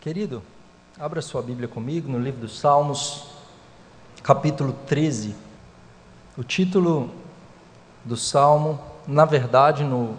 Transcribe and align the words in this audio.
Querido, 0.00 0.42
abra 0.98 1.20
sua 1.20 1.42
Bíblia 1.42 1.68
comigo 1.68 2.10
no 2.10 2.18
livro 2.18 2.40
dos 2.40 2.58
Salmos, 2.58 3.26
capítulo 4.22 4.74
13. 4.86 5.34
O 6.38 6.42
título 6.42 7.10
do 8.02 8.16
salmo, 8.16 8.80
na 9.06 9.26
verdade, 9.26 9.84
no 9.84 10.16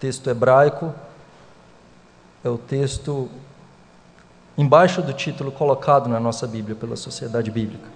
texto 0.00 0.28
hebraico, 0.28 0.92
é 2.42 2.48
o 2.48 2.58
texto 2.58 3.28
embaixo 4.58 5.00
do 5.00 5.12
título 5.12 5.52
colocado 5.52 6.08
na 6.08 6.18
nossa 6.18 6.44
Bíblia 6.44 6.74
pela 6.74 6.96
Sociedade 6.96 7.48
Bíblica. 7.48 7.88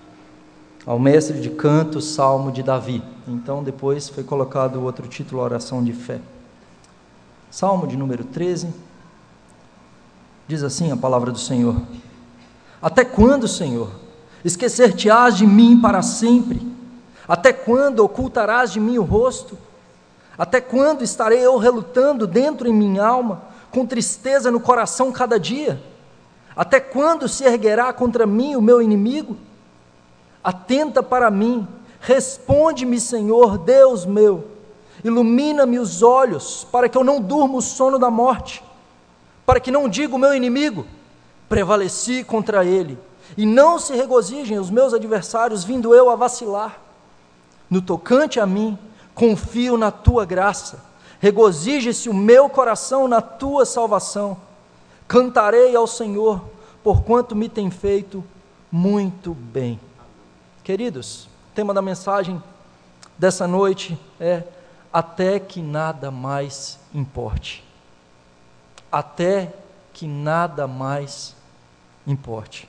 Ao 0.86 0.96
mestre 0.96 1.40
de 1.40 1.50
canto, 1.50 2.00
Salmo 2.00 2.52
de 2.52 2.62
Davi. 2.62 3.02
Então, 3.26 3.64
depois 3.64 4.08
foi 4.08 4.22
colocado 4.22 4.80
outro 4.80 5.08
título, 5.08 5.42
Oração 5.42 5.82
de 5.82 5.92
Fé. 5.92 6.20
Salmo 7.50 7.84
de 7.88 7.96
número 7.96 8.22
13 8.22 8.85
Diz 10.48 10.62
assim 10.62 10.92
a 10.92 10.96
palavra 10.96 11.32
do 11.32 11.38
Senhor: 11.38 11.76
Até 12.80 13.04
quando, 13.04 13.48
Senhor, 13.48 13.90
esquecer-te-ás 14.44 15.36
de 15.36 15.46
mim 15.46 15.80
para 15.80 16.02
sempre? 16.02 16.74
Até 17.26 17.52
quando 17.52 18.00
ocultarás 18.00 18.72
de 18.72 18.78
mim 18.78 18.98
o 18.98 19.02
rosto? 19.02 19.58
Até 20.38 20.60
quando 20.60 21.02
estarei 21.02 21.40
eu 21.40 21.56
relutando 21.56 22.26
dentro 22.26 22.68
em 22.68 22.72
minha 22.72 23.04
alma, 23.04 23.42
com 23.72 23.84
tristeza 23.84 24.50
no 24.50 24.60
coração 24.60 25.10
cada 25.10 25.40
dia? 25.40 25.82
Até 26.54 26.78
quando 26.78 27.28
se 27.28 27.42
erguerá 27.42 27.92
contra 27.92 28.24
mim 28.24 28.54
o 28.54 28.62
meu 28.62 28.80
inimigo? 28.80 29.36
Atenta 30.44 31.02
para 31.02 31.28
mim, 31.28 31.66
responde-me, 32.00 33.00
Senhor, 33.00 33.58
Deus 33.58 34.06
meu, 34.06 34.44
ilumina-me 35.02 35.80
os 35.80 36.02
olhos, 36.02 36.64
para 36.70 36.88
que 36.88 36.96
eu 36.96 37.02
não 37.02 37.20
durma 37.20 37.56
o 37.56 37.62
sono 37.62 37.98
da 37.98 38.10
morte 38.10 38.62
para 39.46 39.60
que 39.60 39.70
não 39.70 39.88
diga 39.88 40.16
o 40.16 40.18
meu 40.18 40.34
inimigo, 40.34 40.84
prevaleci 41.48 42.24
contra 42.24 42.64
ele, 42.64 42.98
e 43.36 43.46
não 43.46 43.78
se 43.78 43.94
regozijem 43.94 44.58
os 44.58 44.68
meus 44.68 44.92
adversários, 44.92 45.62
vindo 45.62 45.94
eu 45.94 46.10
a 46.10 46.16
vacilar. 46.16 46.80
No 47.70 47.80
tocante 47.80 48.40
a 48.40 48.46
mim, 48.46 48.76
confio 49.14 49.76
na 49.76 49.92
tua 49.92 50.24
graça, 50.24 50.84
regozije-se 51.20 52.08
o 52.08 52.14
meu 52.14 52.48
coração 52.48 53.06
na 53.06 53.20
tua 53.20 53.64
salvação. 53.64 54.36
Cantarei 55.06 55.74
ao 55.76 55.86
Senhor, 55.86 56.42
porquanto 56.82 57.36
me 57.36 57.48
tem 57.48 57.70
feito 57.70 58.24
muito 58.70 59.32
bem. 59.32 59.78
Queridos, 60.64 61.26
o 61.50 61.54
tema 61.54 61.72
da 61.72 61.80
mensagem 61.80 62.42
dessa 63.16 63.46
noite 63.46 63.98
é: 64.18 64.42
até 64.92 65.38
que 65.38 65.62
nada 65.62 66.10
mais 66.10 66.78
importe 66.92 67.65
até 68.90 69.52
que 69.92 70.06
nada 70.06 70.66
mais 70.66 71.34
importe. 72.06 72.68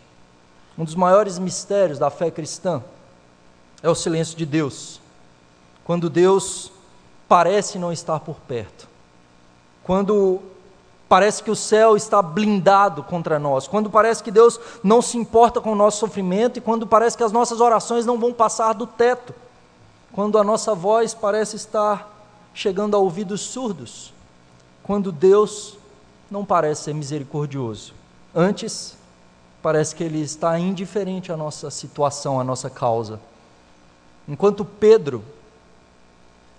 Um 0.77 0.83
dos 0.83 0.95
maiores 0.95 1.39
mistérios 1.39 1.99
da 1.99 2.09
fé 2.09 2.29
cristã 2.29 2.83
é 3.81 3.89
o 3.89 3.95
silêncio 3.95 4.37
de 4.37 4.45
Deus. 4.45 5.01
Quando 5.83 6.09
Deus 6.09 6.71
parece 7.27 7.79
não 7.79 7.91
estar 7.91 8.19
por 8.19 8.35
perto. 8.47 8.87
Quando 9.83 10.41
parece 11.07 11.41
que 11.41 11.51
o 11.51 11.55
céu 11.55 11.95
está 11.95 12.21
blindado 12.21 13.01
contra 13.03 13.39
nós. 13.39 13.67
Quando 13.67 13.89
parece 13.89 14.23
que 14.23 14.31
Deus 14.31 14.59
não 14.83 15.01
se 15.01 15.17
importa 15.17 15.61
com 15.61 15.71
o 15.71 15.75
nosso 15.75 15.99
sofrimento 15.99 16.57
e 16.57 16.61
quando 16.61 16.85
parece 16.85 17.17
que 17.17 17.23
as 17.23 17.31
nossas 17.31 17.61
orações 17.61 18.05
não 18.05 18.19
vão 18.19 18.33
passar 18.33 18.73
do 18.73 18.85
teto. 18.85 19.33
Quando 20.11 20.37
a 20.37 20.43
nossa 20.43 20.75
voz 20.75 21.13
parece 21.13 21.55
estar 21.55 22.13
chegando 22.53 22.95
a 22.95 22.99
ouvidos 22.99 23.41
surdos. 23.41 24.13
Quando 24.83 25.11
Deus 25.11 25.76
não 26.29 26.45
parece 26.45 26.83
ser 26.83 26.93
misericordioso. 26.93 27.93
Antes, 28.35 28.97
parece 29.61 29.95
que 29.95 30.03
ele 30.03 30.21
está 30.21 30.57
indiferente 30.59 31.31
à 31.31 31.37
nossa 31.37 31.69
situação, 31.71 32.39
à 32.39 32.43
nossa 32.43 32.69
causa. 32.69 33.19
Enquanto 34.27 34.65
Pedro, 34.65 35.23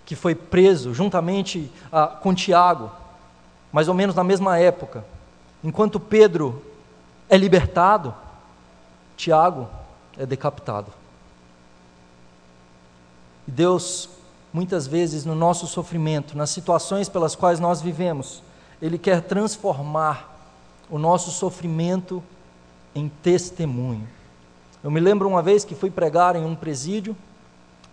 que 0.07 0.17
foi 0.17 0.35
preso 0.35 0.95
juntamente 0.95 1.71
ah, 1.93 2.07
com 2.07 2.35
Tiago, 2.35 2.91
mais 3.71 3.89
ou 3.89 3.95
menos 3.95 4.17
na 4.17 4.25
mesma 4.25 4.59
época, 4.59 5.05
enquanto 5.63 6.01
Pedro 6.01 6.63
é 7.29 7.37
libertado, 7.37 8.15
Tiago 9.17 9.69
é 10.17 10.25
decapitado. 10.25 10.93
E 13.47 13.51
Deus, 13.51 14.09
muitas 14.53 14.87
vezes 14.87 15.25
no 15.25 15.35
nosso 15.35 15.67
sofrimento, 15.67 16.37
nas 16.37 16.51
situações 16.51 17.09
pelas 17.09 17.35
quais 17.35 17.61
nós 17.61 17.83
vivemos, 17.83 18.43
ele 18.81 18.99
quer 18.99 19.23
transformar 19.23 20.37
o 20.91 20.99
nosso 20.99 21.31
sofrimento 21.31 22.23
em 22.95 23.09
testemunho. 23.09 24.09
Eu 24.83 24.91
me 24.91 25.01
lembro 25.01 25.29
uma 25.29 25.43
vez 25.43 25.65
que 25.65 25.75
fui 25.75 25.91
pregar 25.91 26.37
em 26.37 26.45
um 26.45 26.55
presídio 26.55 27.17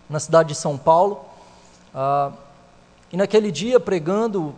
na 0.08 0.20
cidade 0.20 0.50
de 0.50 0.54
São 0.54 0.78
Paulo, 0.78 1.24
ah, 1.94 2.30
e 3.12 3.16
naquele 3.16 3.50
dia 3.50 3.80
pregando, 3.80 4.54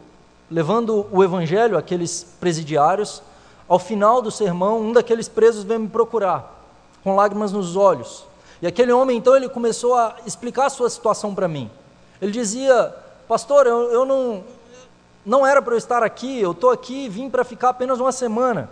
levando 0.50 1.06
o 1.10 1.24
evangelho 1.24 1.76
àqueles 1.76 2.24
presidiários, 2.38 3.22
ao 3.68 3.78
final 3.78 4.22
do 4.22 4.30
sermão, 4.30 4.80
um 4.80 4.92
daqueles 4.92 5.28
presos 5.28 5.64
veio 5.64 5.80
me 5.80 5.88
procurar, 5.88 6.64
com 7.04 7.14
lágrimas 7.14 7.52
nos 7.52 7.76
olhos. 7.76 8.24
E 8.60 8.66
aquele 8.66 8.92
homem, 8.92 9.16
então, 9.16 9.36
ele 9.36 9.48
começou 9.48 9.94
a 9.94 10.16
explicar 10.26 10.66
a 10.66 10.70
sua 10.70 10.90
situação 10.90 11.34
para 11.34 11.46
mim. 11.46 11.70
Ele 12.20 12.32
dizia, 12.32 12.94
pastor, 13.28 13.66
eu, 13.66 13.92
eu, 13.92 14.04
não, 14.04 14.42
não 15.28 15.46
era 15.46 15.60
para 15.60 15.74
eu 15.74 15.78
estar 15.78 16.02
aqui, 16.02 16.40
eu 16.40 16.52
estou 16.52 16.70
aqui 16.70 17.04
e 17.04 17.08
vim 17.08 17.28
para 17.28 17.44
ficar 17.44 17.68
apenas 17.68 18.00
uma 18.00 18.10
semana. 18.10 18.70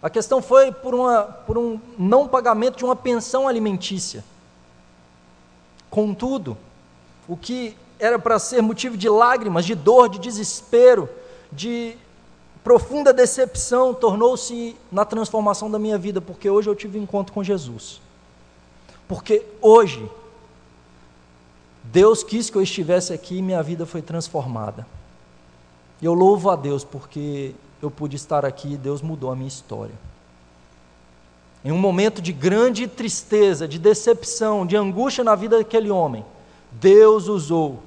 A 0.00 0.08
questão 0.08 0.40
foi 0.40 0.70
por, 0.70 0.94
uma, 0.94 1.24
por 1.24 1.58
um 1.58 1.80
não 1.98 2.28
pagamento 2.28 2.78
de 2.78 2.84
uma 2.84 2.94
pensão 2.94 3.48
alimentícia. 3.48 4.24
Contudo, 5.90 6.56
o 7.26 7.36
que 7.36 7.76
era 7.98 8.16
para 8.16 8.38
ser 8.38 8.62
motivo 8.62 8.96
de 8.96 9.08
lágrimas, 9.08 9.64
de 9.64 9.74
dor, 9.74 10.08
de 10.08 10.20
desespero, 10.20 11.08
de 11.50 11.96
profunda 12.62 13.12
decepção, 13.12 13.92
tornou-se 13.92 14.76
na 14.90 15.04
transformação 15.04 15.68
da 15.68 15.80
minha 15.80 15.98
vida, 15.98 16.20
porque 16.20 16.48
hoje 16.48 16.70
eu 16.70 16.76
tive 16.76 16.96
um 16.96 17.02
encontro 17.02 17.32
com 17.32 17.42
Jesus. 17.42 18.00
Porque 19.08 19.44
hoje, 19.60 20.08
Deus 21.82 22.22
quis 22.22 22.48
que 22.48 22.56
eu 22.56 22.62
estivesse 22.62 23.12
aqui 23.12 23.38
e 23.38 23.42
minha 23.42 23.64
vida 23.64 23.84
foi 23.84 24.00
transformada. 24.00 24.86
E 26.00 26.04
eu 26.04 26.14
louvo 26.14 26.50
a 26.50 26.56
Deus 26.56 26.84
porque 26.84 27.54
eu 27.82 27.90
pude 27.90 28.16
estar 28.16 28.44
aqui 28.44 28.72
e 28.72 28.76
Deus 28.76 29.02
mudou 29.02 29.30
a 29.30 29.36
minha 29.36 29.48
história. 29.48 29.94
Em 31.64 31.70
um 31.70 31.78
momento 31.78 32.22
de 32.22 32.32
grande 32.32 32.86
tristeza, 32.86 33.68
de 33.68 33.78
decepção, 33.78 34.66
de 34.66 34.76
angústia 34.76 35.22
na 35.22 35.34
vida 35.34 35.58
daquele 35.58 35.90
homem, 35.90 36.24
Deus 36.72 37.28
usou 37.28 37.82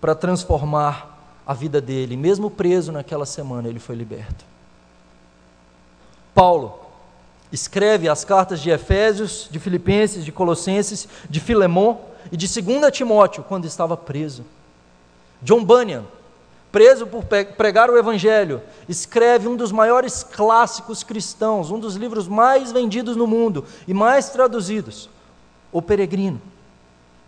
para 0.00 0.14
transformar 0.14 1.40
a 1.44 1.52
vida 1.52 1.80
dele. 1.80 2.16
Mesmo 2.16 2.50
preso 2.50 2.92
naquela 2.92 3.26
semana, 3.26 3.68
ele 3.68 3.80
foi 3.80 3.96
liberto. 3.96 4.44
Paulo 6.32 6.78
escreve 7.50 8.08
as 8.08 8.24
cartas 8.24 8.60
de 8.60 8.70
Efésios, 8.70 9.48
de 9.50 9.58
Filipenses, 9.58 10.24
de 10.24 10.30
Colossenses, 10.30 11.08
de 11.28 11.40
Filemon 11.40 11.96
e 12.30 12.36
de 12.36 12.46
2 12.46 12.92
Timóteo 12.92 13.42
quando 13.42 13.64
estava 13.64 13.96
preso. 13.96 14.44
John 15.42 15.64
Bunyan 15.64 16.04
preso 16.72 17.06
por 17.06 17.24
pregar 17.24 17.90
o 17.90 17.98
Evangelho, 17.98 18.62
escreve 18.88 19.48
um 19.48 19.56
dos 19.56 19.72
maiores 19.72 20.22
clássicos 20.22 21.02
cristãos, 21.02 21.70
um 21.70 21.78
dos 21.78 21.96
livros 21.96 22.28
mais 22.28 22.70
vendidos 22.70 23.16
no 23.16 23.26
mundo 23.26 23.64
e 23.88 23.94
mais 23.94 24.30
traduzidos, 24.30 25.08
O 25.72 25.80
Peregrino, 25.80 26.40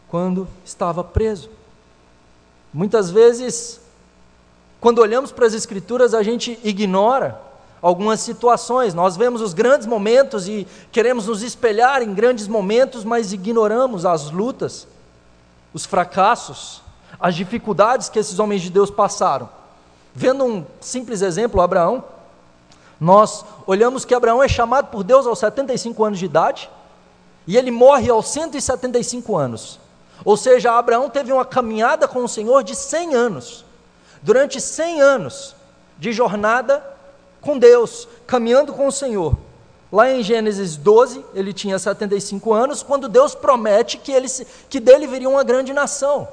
quando 0.09 0.49
estava 0.65 1.03
preso. 1.03 1.51
Muitas 2.73 3.11
vezes, 3.11 3.81
quando 4.81 5.01
olhamos 5.01 5.31
para 5.31 5.47
as 5.47 5.55
Escrituras, 5.55 6.15
a 6.15 6.23
gente 6.23 6.59
ignora 6.65 7.41
algumas 7.81 8.21
situações. 8.21 8.95
Nós 8.95 9.17
vemos 9.17 9.41
os 9.41 9.55
grandes 9.55 9.87
momentos 9.87 10.49
e 10.49 10.67
queremos 10.91 11.27
nos 11.27 11.43
espelhar 11.43 12.03
em 12.03 12.15
grandes 12.15 12.47
momentos, 12.47 13.05
mas 13.05 13.33
ignoramos 13.33 14.07
as 14.07 14.31
lutas, 14.31 14.87
os 15.75 15.85
fracassos, 15.85 16.82
as 17.23 17.37
dificuldades 17.37 18.09
que 18.09 18.19
esses 18.19 18.41
homens 18.41 18.63
de 18.63 18.69
Deus 18.69 18.91
passaram. 18.91 19.49
Vendo 20.13 20.45
um 20.45 20.67
simples 20.81 21.23
exemplo, 21.23 21.61
Abraão, 21.61 22.05
nós 23.01 23.45
olhamos 23.65 24.05
que 24.05 24.13
Abraão 24.13 24.43
é 24.43 24.49
chamado 24.49 24.89
por 24.89 25.05
Deus 25.05 25.25
aos 25.25 25.39
75 25.39 26.05
anos 26.05 26.19
de 26.19 26.25
idade 26.25 26.69
e 27.47 27.57
ele 27.57 27.71
morre 27.71 28.11
aos 28.11 28.29
175 28.29 29.37
anos. 29.37 29.79
Ou 30.25 30.37
seja, 30.37 30.73
Abraão 30.73 31.09
teve 31.09 31.33
uma 31.33 31.45
caminhada 31.45 32.09
com 32.09 32.25
o 32.25 32.29
Senhor 32.29 32.65
de 32.65 32.75
100 32.75 33.15
anos. 33.15 33.65
Durante 34.21 34.61
100 34.61 35.01
anos 35.01 35.55
de 35.99 36.13
jornada 36.13 36.85
com 37.41 37.57
Deus, 37.57 38.09
caminhando 38.27 38.73
com 38.73 38.89
o 38.89 38.93
Senhor. 38.93 39.37
Lá 39.93 40.11
em 40.11 40.25
Gênesis 40.25 40.77
12, 40.77 41.25
ele 41.35 41.53
tinha 41.53 41.79
75 41.79 42.53
anos, 42.53 42.83
quando 42.83 43.09
Deus 43.09 43.35
promete 43.35 43.99
que, 43.99 44.11
ele, 44.11 44.27
que 44.69 44.81
dele 44.81 45.07
viria 45.07 45.29
uma 45.29 45.45
grande 45.45 45.73
nação. 45.73 46.27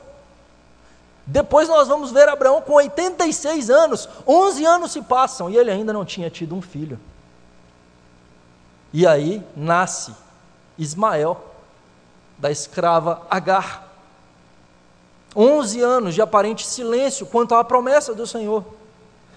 Depois 1.30 1.70
nós 1.70 1.88
vamos 1.88 2.10
ver 2.10 2.28
Abraão 2.28 2.60
com 2.60 2.74
86 2.74 3.70
anos, 3.70 4.10
11 4.28 4.66
anos 4.66 4.92
se 4.92 5.02
passam 5.04 5.48
e 5.48 5.56
ele 5.56 5.70
ainda 5.70 5.94
não 5.94 6.04
tinha 6.04 6.28
tido 6.28 6.56
um 6.56 6.62
filho. 6.62 7.00
E 8.92 9.06
aí 9.06 9.46
nasce 9.56 10.12
Ismael, 10.76 11.40
da 12.36 12.50
escrava 12.50 13.22
Agar. 13.30 13.88
Onze 15.36 15.80
anos 15.82 16.16
de 16.16 16.22
aparente 16.24 16.66
silêncio 16.66 17.28
quanto 17.28 17.54
à 17.54 17.64
promessa 17.64 18.16
do 18.16 18.26
Senhor. 18.26 18.66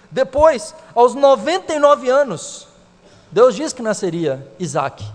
Depois, 0.09 0.73
aos 0.95 1.13
99 1.13 2.09
anos, 2.09 2.67
Deus 3.31 3.53
diz 3.53 3.71
que 3.71 3.83
nasceria 3.83 4.51
Isaac. 4.57 5.05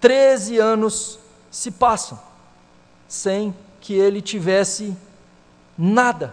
Treze 0.00 0.58
anos 0.58 1.20
se 1.52 1.70
passam 1.70 2.18
sem 3.06 3.54
que 3.80 3.94
ele 3.94 4.20
tivesse 4.20 4.96
nada 5.76 6.32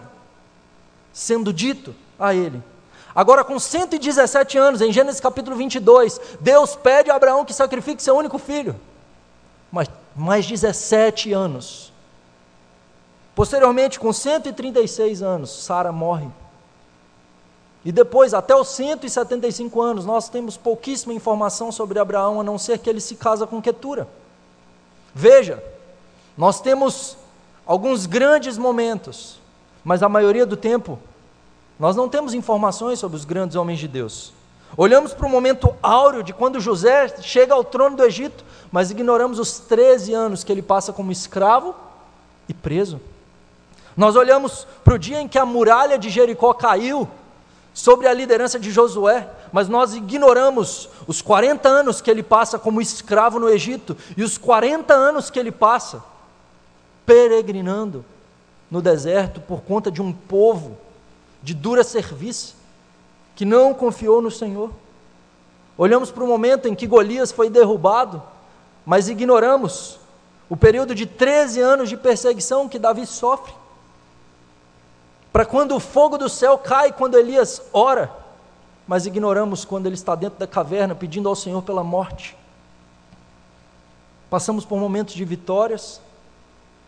sendo 1.12 1.52
dito 1.52 1.94
a 2.18 2.34
ele. 2.34 2.62
Agora, 3.14 3.44
com 3.44 3.58
117 3.58 4.58
anos, 4.58 4.80
em 4.80 4.92
Gênesis 4.92 5.20
capítulo 5.20 5.56
22, 5.56 6.20
Deus 6.40 6.74
pede 6.74 7.10
a 7.10 7.14
Abraão 7.14 7.44
que 7.44 7.54
sacrifique 7.54 8.02
seu 8.02 8.16
único 8.16 8.38
filho. 8.38 8.74
Mas 9.70 9.88
mais 10.16 10.46
17 10.46 11.32
anos. 11.32 11.92
Posteriormente, 13.34 14.00
com 14.00 14.12
136 14.12 15.22
anos, 15.22 15.50
Sara 15.64 15.92
morre. 15.92 16.28
E 17.84 17.92
depois, 17.92 18.32
até 18.32 18.56
os 18.56 18.68
175 18.68 19.80
anos, 19.80 20.06
nós 20.06 20.28
temos 20.28 20.56
pouquíssima 20.56 21.12
informação 21.12 21.70
sobre 21.70 21.98
Abraão, 21.98 22.40
a 22.40 22.44
não 22.44 22.58
ser 22.58 22.78
que 22.78 22.88
ele 22.88 23.00
se 23.00 23.14
casa 23.14 23.46
com 23.46 23.60
Ketura. 23.60 24.08
Veja, 25.14 25.62
nós 26.36 26.60
temos 26.60 27.16
alguns 27.66 28.06
grandes 28.06 28.58
momentos, 28.58 29.38
mas 29.84 30.02
a 30.02 30.08
maioria 30.08 30.46
do 30.46 30.56
tempo 30.56 30.98
nós 31.78 31.96
não 31.96 32.08
temos 32.08 32.34
informações 32.34 32.98
sobre 32.98 33.16
os 33.16 33.24
grandes 33.24 33.56
homens 33.56 33.78
de 33.78 33.88
Deus. 33.88 34.32
Olhamos 34.76 35.12
para 35.12 35.26
o 35.26 35.30
momento 35.30 35.74
áureo 35.82 36.22
de 36.22 36.32
quando 36.32 36.60
José 36.60 37.08
chega 37.20 37.54
ao 37.54 37.64
trono 37.64 37.96
do 37.96 38.04
Egito, 38.04 38.44
mas 38.70 38.90
ignoramos 38.90 39.38
os 39.38 39.58
13 39.58 40.12
anos 40.12 40.44
que 40.44 40.52
ele 40.52 40.62
passa 40.62 40.92
como 40.92 41.12
escravo 41.12 41.74
e 42.48 42.54
preso. 42.54 43.00
Nós 43.96 44.16
olhamos 44.16 44.66
para 44.84 44.94
o 44.94 44.98
dia 44.98 45.20
em 45.20 45.28
que 45.28 45.38
a 45.38 45.46
muralha 45.46 45.98
de 45.98 46.10
Jericó 46.10 46.52
caiu, 46.52 47.08
sobre 47.74 48.06
a 48.06 48.14
liderança 48.14 48.58
de 48.58 48.70
Josué, 48.70 49.28
mas 49.52 49.68
nós 49.68 49.94
ignoramos 49.94 50.88
os 51.08 51.20
40 51.20 51.68
anos 51.68 52.00
que 52.00 52.08
ele 52.08 52.22
passa 52.22 52.56
como 52.56 52.80
escravo 52.80 53.40
no 53.40 53.48
Egito 53.48 53.96
e 54.16 54.22
os 54.22 54.38
40 54.38 54.94
anos 54.94 55.28
que 55.28 55.40
ele 55.40 55.50
passa 55.50 56.02
peregrinando 57.06 58.04
no 58.70 58.80
deserto 58.80 59.40
por 59.40 59.62
conta 59.62 59.90
de 59.90 60.02
um 60.02 60.12
povo 60.12 60.76
de 61.42 61.54
dura 61.54 61.84
serviço, 61.84 62.56
que 63.36 63.44
não 63.44 63.74
confiou 63.74 64.22
no 64.22 64.30
Senhor. 64.30 64.70
Olhamos 65.76 66.10
para 66.10 66.24
o 66.24 66.26
momento 66.26 66.68
em 66.68 66.74
que 66.74 66.86
Golias 66.86 67.32
foi 67.32 67.50
derrubado, 67.50 68.22
mas 68.86 69.08
ignoramos 69.08 69.98
o 70.48 70.56
período 70.56 70.94
de 70.94 71.06
13 71.06 71.60
anos 71.60 71.88
de 71.88 71.96
perseguição 71.96 72.68
que 72.68 72.78
Davi 72.78 73.06
sofre. 73.06 73.52
Para 75.32 75.44
quando 75.44 75.74
o 75.74 75.80
fogo 75.80 76.16
do 76.16 76.28
céu 76.28 76.56
cai, 76.56 76.92
quando 76.92 77.18
Elias 77.18 77.60
ora, 77.72 78.10
mas 78.86 79.06
ignoramos 79.06 79.64
quando 79.64 79.86
ele 79.86 79.94
está 79.94 80.14
dentro 80.14 80.38
da 80.38 80.46
caverna 80.46 80.94
pedindo 80.94 81.28
ao 81.28 81.34
Senhor 81.34 81.62
pela 81.62 81.82
morte. 81.82 82.36
Passamos 84.30 84.64
por 84.64 84.78
momentos 84.78 85.14
de 85.14 85.24
vitórias, 85.24 86.00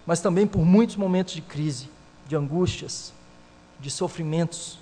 mas 0.06 0.20
também 0.20 0.46
por 0.46 0.64
muitos 0.64 0.96
momentos 0.96 1.34
de 1.34 1.42
crise, 1.42 1.90
de 2.28 2.36
angústias, 2.36 3.12
de 3.80 3.90
sofrimentos. 3.90 4.78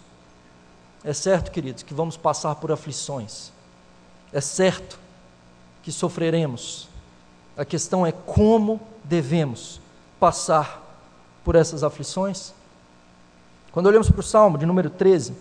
É 1.02 1.12
certo, 1.12 1.50
queridos, 1.50 1.82
que 1.82 1.94
vamos 1.94 2.16
passar 2.16 2.54
por 2.56 2.70
aflições. 2.70 3.50
É 4.32 4.40
certo 4.40 4.98
que 5.82 5.90
sofreremos. 5.90 6.88
A 7.56 7.64
questão 7.64 8.06
é 8.06 8.12
como 8.12 8.80
devemos 9.02 9.80
passar 10.20 10.82
por 11.44 11.54
essas 11.54 11.82
aflições. 11.82 12.52
Quando 13.72 13.86
olhamos 13.86 14.10
para 14.10 14.20
o 14.20 14.22
Salmo 14.22 14.58
de 14.58 14.66
número 14.66 14.90
13, 14.90 15.34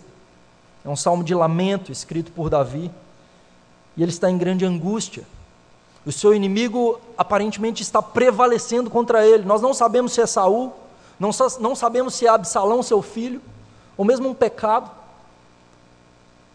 é 0.84 0.88
um 0.88 0.96
salmo 0.96 1.24
de 1.24 1.34
lamento 1.34 1.90
escrito 1.90 2.30
por 2.30 2.50
Davi, 2.50 2.90
e 3.96 4.02
ele 4.02 4.10
está 4.10 4.30
em 4.30 4.36
grande 4.36 4.64
angústia. 4.64 5.24
O 6.06 6.12
seu 6.12 6.34
inimigo 6.34 7.00
aparentemente 7.16 7.82
está 7.82 8.02
prevalecendo 8.02 8.90
contra 8.90 9.26
ele. 9.26 9.44
Nós 9.44 9.62
não 9.62 9.72
sabemos 9.72 10.12
se 10.12 10.20
é 10.20 10.26
Saul, 10.26 10.72
não, 11.18 11.30
não 11.60 11.74
sabemos 11.74 12.14
se 12.14 12.26
é 12.26 12.30
Absalão, 12.30 12.82
seu 12.82 13.00
filho, 13.00 13.40
ou 13.96 14.04
mesmo 14.04 14.28
um 14.28 14.34
pecado. 14.34 14.90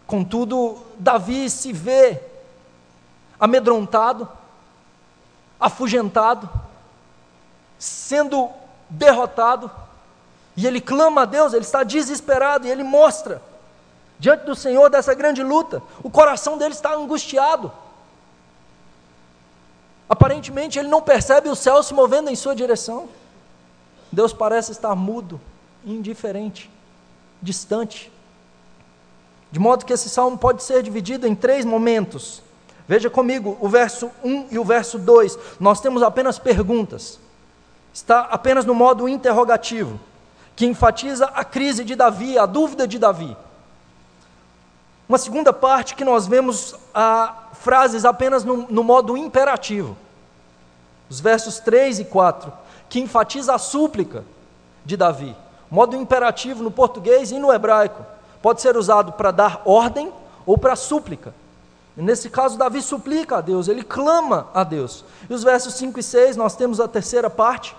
Contudo, 0.06 0.78
Davi 0.98 1.50
se 1.50 1.74
vê 1.74 2.22
amedrontado, 3.40 4.28
afugentado, 5.60 6.50
sendo 7.78 8.50
derrotado, 8.90 9.72
e 10.58 10.68
ele 10.68 10.82
clama 10.82 11.22
a 11.22 11.26
Deus, 11.26 11.54
ele 11.54 11.64
está 11.64 11.84
desesperado, 11.84 12.68
e 12.68 12.72
ele 12.72 12.84
mostra, 12.84 13.42
diante 14.20 14.46
do 14.46 14.56
Senhor, 14.56 14.90
dessa 14.90 15.14
grande 15.14 15.42
luta, 15.42 15.82
o 16.04 16.10
coração 16.10 16.58
dele 16.58 16.74
está 16.74 16.94
angustiado. 16.94 17.72
Aparentemente, 20.10 20.80
ele 20.80 20.88
não 20.88 21.02
percebe 21.02 21.50
o 21.50 21.56
céu 21.56 21.84
se 21.84 21.94
movendo 21.94 22.32
em 22.32 22.36
sua 22.36 22.56
direção. 22.56 23.08
Deus 24.12 24.34
parece 24.34 24.72
estar 24.72 24.96
mudo, 24.96 25.40
indiferente, 25.86 26.70
distante. 27.40 28.12
De 29.52 29.60
modo 29.60 29.86
que 29.86 29.94
esse 29.94 30.10
salmo 30.10 30.36
pode 30.38 30.64
ser 30.64 30.82
dividido 30.82 31.28
em 31.28 31.36
três 31.36 31.64
momentos. 31.64 32.42
Veja 32.88 33.08
comigo 33.08 33.56
o 33.62 33.70
verso 33.70 34.10
1 34.24 34.48
e 34.50 34.58
o 34.58 34.64
verso 34.64 34.98
2. 34.98 35.38
Nós 35.60 35.80
temos 35.80 36.02
apenas 36.02 36.40
perguntas. 36.40 37.20
Está 37.94 38.22
apenas 38.22 38.66
no 38.66 38.74
modo 38.74 39.08
interrogativo, 39.08 40.00
que 40.56 40.66
enfatiza 40.66 41.26
a 41.26 41.44
crise 41.44 41.84
de 41.84 41.96
Davi, 41.96 42.38
a 42.38 42.48
dúvida 42.48 42.88
de 42.88 42.98
Davi. 42.98 43.38
Uma 45.08 45.18
segunda 45.18 45.52
parte 45.54 45.96
que 45.96 46.06
nós 46.06 46.28
vemos 46.28 46.76
a 46.94 47.49
frases 47.60 48.06
apenas 48.06 48.44
no, 48.44 48.68
no 48.70 48.84
modo 48.84 49.16
imperativo. 49.16 49.96
Os 51.10 51.20
versos 51.20 51.60
3 51.60 52.00
e 52.00 52.06
4 52.06 52.52
que 52.90 53.00
enfatiza 53.00 53.54
a 53.54 53.60
súplica 53.60 54.24
de 54.84 54.98
Davi. 54.98 55.36
Modo 55.70 55.96
imperativo 55.96 56.64
no 56.64 56.72
português 56.72 57.32
e 57.32 57.38
no 57.38 57.54
hebraico. 57.54 58.04
Pode 58.42 58.62
ser 58.62 58.76
usado 58.76 59.12
para 59.14 59.32
dar 59.32 59.62
ordem 59.66 60.12
ou 60.46 60.58
para 60.58 60.76
súplica. 60.76 61.34
Nesse 61.96 62.30
caso, 62.30 62.58
Davi 62.58 62.82
suplica 62.82 63.38
a 63.38 63.42
Deus, 63.42 63.68
ele 63.68 63.84
clama 63.84 64.48
a 64.54 64.64
Deus. 64.64 65.04
E 65.30 65.34
os 65.34 65.44
versos 65.44 65.74
5 65.74 66.00
e 66.00 66.04
6, 66.04 66.38
nós 66.38 66.56
temos 66.56 66.80
a 66.80 66.88
terceira 66.88 67.30
parte, 67.30 67.76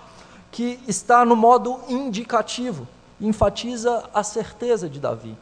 que 0.53 0.79
está 0.87 1.25
no 1.25 1.35
modo 1.35 1.81
indicativo, 1.89 2.87
enfatiza 3.21 4.05
a 4.13 4.23
certeza 4.23 4.89
de 4.89 5.01
Davi. 5.01 5.37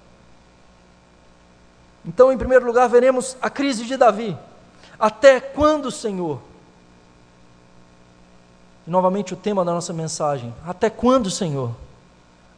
Então, 2.09 2.33
em 2.33 2.39
primeiro 2.39 2.65
lugar, 2.65 2.89
veremos 2.89 3.37
a 3.43 3.51
crise 3.51 3.85
de 3.85 3.95
Davi. 3.95 4.35
Até 4.99 5.39
quando, 5.39 5.91
Senhor, 5.91 6.41
e 8.87 8.91
novamente 8.91 9.35
o 9.35 9.37
tema 9.37 9.63
da 9.63 9.75
nossa 9.75 9.93
mensagem: 9.93 10.55
Até 10.67 10.89
quando, 10.89 11.31
Senhor? 11.31 11.77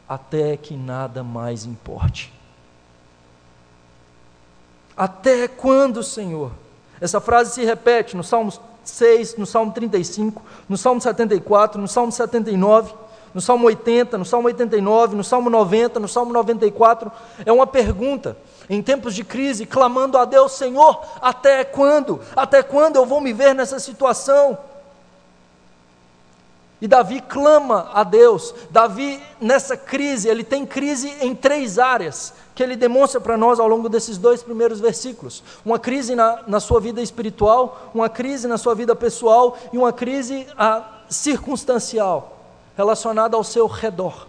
Até 0.07 0.55
que 0.55 0.73
nada 0.73 1.21
mais 1.21 1.65
importe. 1.65 2.33
Até 4.95 5.49
quando, 5.49 6.01
Senhor? 6.01 6.53
Essa 7.01 7.19
frase 7.19 7.53
se 7.53 7.65
repete 7.65 8.15
no 8.15 8.23
Salmo 8.23 8.53
6, 8.85 9.35
no 9.35 9.45
Salmo 9.45 9.73
35, 9.73 10.41
no 10.69 10.77
Salmo 10.77 11.01
74, 11.01 11.81
no 11.81 11.87
Salmo 11.89 12.11
79, 12.11 12.93
no 13.33 13.41
Salmo 13.41 13.65
80, 13.67 14.17
no 14.17 14.25
Salmo 14.25 14.47
89, 14.47 15.15
no 15.15 15.23
Salmo 15.23 15.49
90, 15.49 15.99
no 15.99 16.07
Salmo 16.07 16.33
94. 16.33 17.11
É 17.45 17.51
uma 17.51 17.65
pergunta 17.65 18.37
em 18.69 18.81
tempos 18.81 19.15
de 19.15 19.23
crise, 19.23 19.65
clamando 19.65 20.17
a 20.17 20.25
Deus: 20.25 20.53
Senhor, 20.53 21.01
até 21.21 21.63
quando? 21.63 22.19
Até 22.35 22.61
quando 22.61 22.97
eu 22.97 23.05
vou 23.05 23.21
me 23.21 23.33
ver 23.33 23.55
nessa 23.55 23.79
situação? 23.79 24.57
E 26.81 26.87
Davi 26.87 27.21
clama 27.21 27.91
a 27.93 28.03
Deus. 28.03 28.55
Davi, 28.71 29.21
nessa 29.39 29.77
crise, 29.77 30.27
ele 30.27 30.43
tem 30.43 30.65
crise 30.65 31.13
em 31.21 31.35
três 31.35 31.77
áreas 31.77 32.33
que 32.55 32.63
ele 32.63 32.75
demonstra 32.75 33.21
para 33.21 33.37
nós 33.37 33.59
ao 33.59 33.67
longo 33.67 33.87
desses 33.87 34.17
dois 34.17 34.41
primeiros 34.43 34.79
versículos: 34.79 35.43
uma 35.63 35.79
crise 35.79 36.15
na, 36.15 36.41
na 36.47 36.59
sua 36.59 36.81
vida 36.81 37.01
espiritual, 37.01 37.91
uma 37.93 38.09
crise 38.09 38.47
na 38.47 38.57
sua 38.57 38.75
vida 38.75 38.95
pessoal 38.95 39.57
e 39.71 39.77
uma 39.77 39.93
crise 39.93 40.47
a, 40.57 40.83
circunstancial 41.07 42.40
relacionada 42.75 43.35
ao 43.35 43.43
seu 43.43 43.67
redor. 43.67 44.27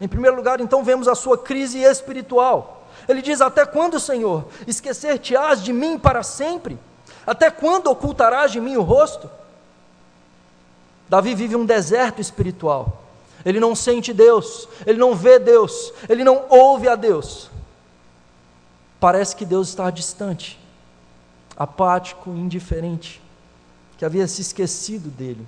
Em 0.00 0.08
primeiro 0.08 0.36
lugar, 0.36 0.60
então, 0.60 0.84
vemos 0.84 1.08
a 1.08 1.14
sua 1.14 1.36
crise 1.36 1.82
espiritual. 1.82 2.86
Ele 3.08 3.20
diz: 3.22 3.40
Até 3.40 3.66
quando, 3.66 3.98
Senhor, 3.98 4.46
esquecer-te-ás 4.66 5.62
de 5.62 5.72
mim 5.72 5.98
para 5.98 6.22
sempre? 6.22 6.78
Até 7.26 7.50
quando 7.50 7.88
ocultarás 7.88 8.52
de 8.52 8.60
mim 8.60 8.76
o 8.76 8.82
rosto? 8.82 9.30
Davi 11.08 11.34
vive 11.34 11.56
um 11.56 11.64
deserto 11.64 12.20
espiritual. 12.20 13.02
Ele 13.44 13.60
não 13.60 13.74
sente 13.74 14.12
Deus, 14.12 14.68
ele 14.84 14.98
não 14.98 15.14
vê 15.14 15.38
Deus, 15.38 15.92
ele 16.08 16.24
não 16.24 16.44
ouve 16.48 16.88
a 16.88 16.94
Deus. 16.94 17.50
Parece 19.00 19.34
que 19.34 19.44
Deus 19.44 19.68
está 19.68 19.90
distante. 19.90 20.58
apático, 21.56 22.30
indiferente, 22.30 23.20
que 23.96 24.04
havia 24.04 24.28
se 24.28 24.40
esquecido 24.40 25.08
dele. 25.10 25.44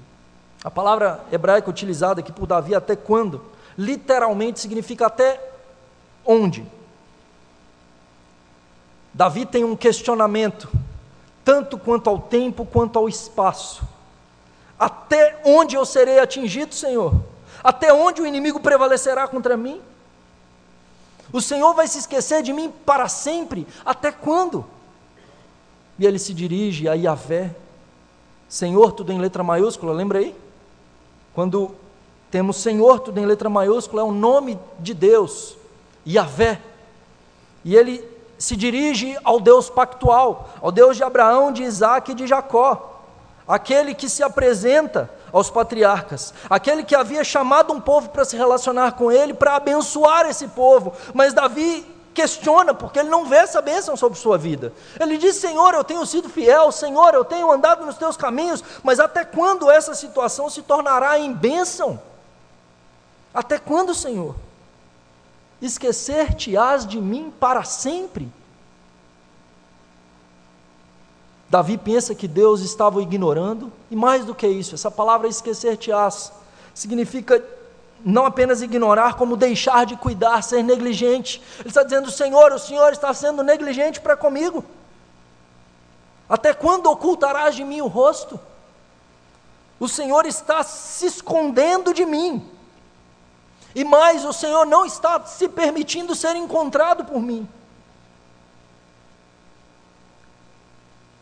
A 0.63 0.71
palavra 0.71 1.25
hebraica 1.33 1.71
utilizada 1.71 2.21
aqui 2.21 2.31
por 2.31 2.47
Davi, 2.47 2.75
até 2.75 2.95
quando, 2.95 3.43
literalmente 3.79 4.61
significa 4.61 5.07
até 5.07 5.41
onde. 6.25 6.67
Davi 9.13 9.47
tem 9.47 9.65
um 9.65 9.75
questionamento, 9.75 10.71
tanto 11.45 11.79
quanto 11.79 12.11
ao 12.11 12.19
tempo 12.19 12.67
quanto 12.67 12.99
ao 12.99 13.09
espaço. 13.09 13.83
Até 14.79 15.41
onde 15.45 15.77
eu 15.77 15.85
serei 15.85 16.19
atingido, 16.19 16.75
Senhor? 16.75 17.15
Até 17.65 17.93
onde 17.93 18.21
o 18.21 18.27
inimigo 18.27 18.61
prevalecerá 18.61 19.27
contra 19.27 19.57
mim? 19.57 19.81
O 21.33 21.41
Senhor 21.41 21.75
vai 21.75 21.87
se 21.87 21.99
esquecer 21.99 22.43
de 22.43 22.53
mim 22.53 22.73
para 22.85 23.09
sempre? 23.09 23.67
Até 23.85 24.13
quando? 24.13 24.65
E 25.99 26.07
ele 26.07 26.19
se 26.19 26.35
dirige 26.35 26.89
a 26.89 26.95
Yahvé. 26.95 27.55
Senhor, 28.49 28.93
tudo 28.93 29.13
em 29.13 29.19
letra 29.19 29.43
maiúscula, 29.43 29.93
lembra 29.93 30.19
aí? 30.19 30.35
Quando 31.41 31.75
temos 32.31 32.59
Senhor, 32.59 33.01
tudo 33.01 33.19
em 33.19 33.25
letra 33.25 33.49
maiúscula, 33.49 34.03
é 34.03 34.05
o 34.05 34.13
nome 34.13 34.59
de 34.79 34.93
Deus, 34.93 35.57
Yahvé. 36.07 36.61
E 37.65 37.75
ele 37.75 38.07
se 38.37 38.55
dirige 38.55 39.17
ao 39.25 39.41
Deus 39.41 39.71
pactual, 39.71 40.51
ao 40.61 40.71
Deus 40.71 40.99
de 40.99 41.03
Abraão, 41.03 41.51
de 41.51 41.63
Isaac 41.63 42.13
e 42.13 42.15
de 42.15 42.27
Jacó, 42.27 43.01
aquele 43.49 43.95
que 43.95 44.07
se 44.07 44.23
apresenta 44.23 45.09
aos 45.33 45.49
patriarcas, 45.49 46.35
aquele 46.51 46.85
que 46.85 46.95
havia 46.95 47.25
chamado 47.25 47.73
um 47.73 47.81
povo 47.81 48.11
para 48.11 48.27
se 48.27 48.37
relacionar 48.37 48.93
com 48.93 49.11
ele, 49.11 49.33
para 49.33 49.57
abençoar 49.57 50.27
esse 50.27 50.47
povo. 50.49 50.93
Mas 51.15 51.33
Davi 51.33 51.87
questiona, 52.21 52.75
porque 52.75 52.99
ele 52.99 53.09
não 53.09 53.25
vê 53.25 53.37
essa 53.37 53.63
bênção 53.63 53.97
sobre 53.97 54.19
sua 54.19 54.37
vida. 54.37 54.73
Ele 54.99 55.17
diz: 55.17 55.37
Senhor, 55.37 55.73
eu 55.73 55.83
tenho 55.83 56.05
sido 56.05 56.29
fiel, 56.29 56.71
Senhor, 56.71 57.15
eu 57.15 57.25
tenho 57.25 57.51
andado 57.51 57.87
nos 57.87 57.97
teus 57.97 58.17
caminhos, 58.17 58.63
mas 58.83 59.01
até 59.01 59.25
quando 59.25 59.71
essa 59.71 59.95
situação 59.95 60.51
se 60.51 60.63
tornará 60.63 61.19
em 61.19 61.33
bênção? 61.33 62.01
Até 63.33 63.59
quando, 63.59 63.95
Senhor? 63.95 64.35
Esquecer-te-ás 65.63 66.87
de 66.87 67.01
mim 67.01 67.33
para 67.41 67.65
sempre? 67.65 68.31
Davi 71.49 71.77
pensa 71.79 72.15
que 72.15 72.29
Deus 72.29 72.61
estava 72.61 73.03
ignorando, 73.03 73.73
e 73.91 73.97
mais 73.97 74.25
do 74.25 74.35
que 74.35 74.47
isso, 74.47 74.75
essa 74.75 74.91
palavra 74.91 75.27
esquecer-te-ás 75.27 76.33
significa 76.75 77.43
não 78.05 78.25
apenas 78.25 78.63
ignorar, 78.63 79.15
como 79.15 79.37
deixar 79.37 79.85
de 79.87 79.97
cuidar, 79.97 80.43
ser 80.43 80.63
negligente. 80.63 81.43
Ele 81.59 81.69
está 81.69 81.83
dizendo: 81.83 82.11
Senhor, 82.11 82.53
o 82.53 82.59
Senhor 82.59 82.93
está 82.93 83.13
sendo 83.13 83.43
negligente 83.43 84.01
para 84.01 84.17
comigo. 84.17 84.65
Até 86.29 86.55
quando 86.55 86.87
ocultarás 86.91 87.55
de 87.55 87.65
mim 87.65 87.81
o 87.81 87.87
rosto? 87.87 88.39
O 89.79 89.89
Senhor 89.89 90.27
está 90.27 90.63
se 90.63 91.07
escondendo 91.07 91.93
de 91.93 92.05
mim. 92.05 92.47
E 93.75 93.85
mais, 93.85 94.25
o 94.25 94.33
Senhor 94.33 94.67
não 94.67 94.85
está 94.85 95.25
se 95.25 95.49
permitindo 95.49 96.15
ser 96.15 96.37
encontrado 96.37 97.05
por 97.05 97.21
mim. 97.21 97.49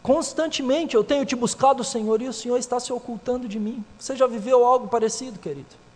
Constantemente 0.03 0.95
eu 0.97 1.05
tenho 1.05 1.27
te 1.27 1.37
buscado, 1.37 1.85
Senhor, 1.85 2.23
e 2.23 2.29
o 2.29 2.33
Senhor 2.33 2.57
está 2.57 2.81
se 2.81 2.93
ocultando 2.93 3.47
de 3.47 3.59
mim. 3.59 3.85
Você 3.99 4.17
já 4.17 4.27
viveu 4.27 4.65
algo 4.65 4.89
parecido, 4.89 5.39
querido? 5.39 5.88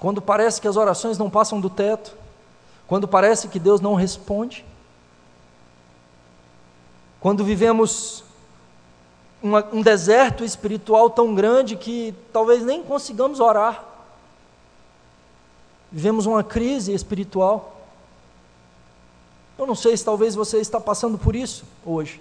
Quando 0.00 0.22
parece 0.22 0.60
que 0.60 0.68
as 0.68 0.76
orações 0.76 1.18
não 1.18 1.28
passam 1.28 1.60
do 1.60 1.68
teto, 1.68 2.14
quando 2.86 3.08
parece 3.08 3.48
que 3.48 3.58
Deus 3.58 3.80
não 3.80 3.94
responde, 3.94 4.64
quando 7.20 7.44
vivemos 7.44 8.24
uma, 9.42 9.64
um 9.72 9.82
deserto 9.82 10.44
espiritual 10.44 11.10
tão 11.10 11.34
grande 11.34 11.76
que 11.76 12.14
talvez 12.32 12.64
nem 12.64 12.82
consigamos 12.82 13.40
orar, 13.40 13.84
vivemos 15.90 16.26
uma 16.26 16.44
crise 16.44 16.94
espiritual. 16.94 17.76
Eu 19.58 19.66
não 19.66 19.74
sei 19.74 19.96
se 19.96 20.04
talvez 20.04 20.36
você 20.36 20.58
está 20.58 20.80
passando 20.80 21.18
por 21.18 21.34
isso 21.34 21.64
hoje. 21.84 22.20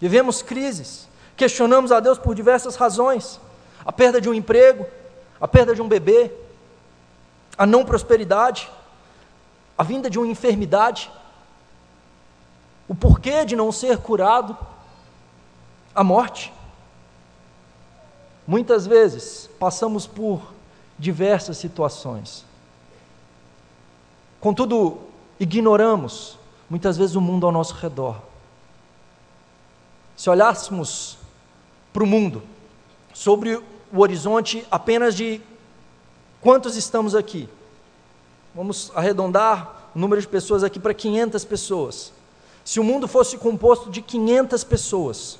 Vivemos 0.00 0.42
crises, 0.42 1.08
questionamos 1.36 1.92
a 1.92 2.00
Deus 2.00 2.18
por 2.18 2.34
diversas 2.34 2.74
razões: 2.74 3.40
a 3.84 3.92
perda 3.92 4.20
de 4.20 4.28
um 4.28 4.34
emprego, 4.34 4.84
a 5.40 5.46
perda 5.46 5.72
de 5.72 5.80
um 5.80 5.86
bebê, 5.86 6.32
a 7.56 7.66
não 7.66 7.84
prosperidade, 7.84 8.70
a 9.76 9.82
vinda 9.82 10.08
de 10.08 10.18
uma 10.18 10.26
enfermidade, 10.26 11.10
o 12.88 12.94
porquê 12.94 13.44
de 13.44 13.56
não 13.56 13.70
ser 13.70 13.98
curado, 13.98 14.56
a 15.94 16.02
morte. 16.02 16.52
Muitas 18.46 18.86
vezes 18.86 19.48
passamos 19.58 20.06
por 20.06 20.52
diversas 20.98 21.56
situações. 21.56 22.44
Contudo, 24.40 24.98
ignoramos 25.38 26.38
muitas 26.68 26.96
vezes 26.96 27.14
o 27.14 27.20
mundo 27.20 27.46
ao 27.46 27.52
nosso 27.52 27.74
redor. 27.74 28.16
Se 30.16 30.28
olhássemos 30.28 31.18
para 31.92 32.02
o 32.02 32.06
mundo, 32.06 32.42
sobre 33.12 33.56
o 33.92 34.00
horizonte 34.00 34.66
apenas 34.70 35.14
de 35.14 35.40
quantos 36.42 36.76
estamos 36.76 37.14
aqui, 37.14 37.48
vamos 38.54 38.92
arredondar 38.94 39.90
o 39.94 39.98
número 39.98 40.20
de 40.20 40.28
pessoas 40.28 40.62
aqui 40.62 40.78
para 40.78 40.92
500 40.92 41.44
pessoas. 41.44 42.12
Se 42.64 42.78
o 42.78 42.84
mundo 42.84 43.08
fosse 43.08 43.38
composto 43.38 43.90
de 43.90 44.02
500 44.02 44.62
pessoas, 44.64 45.38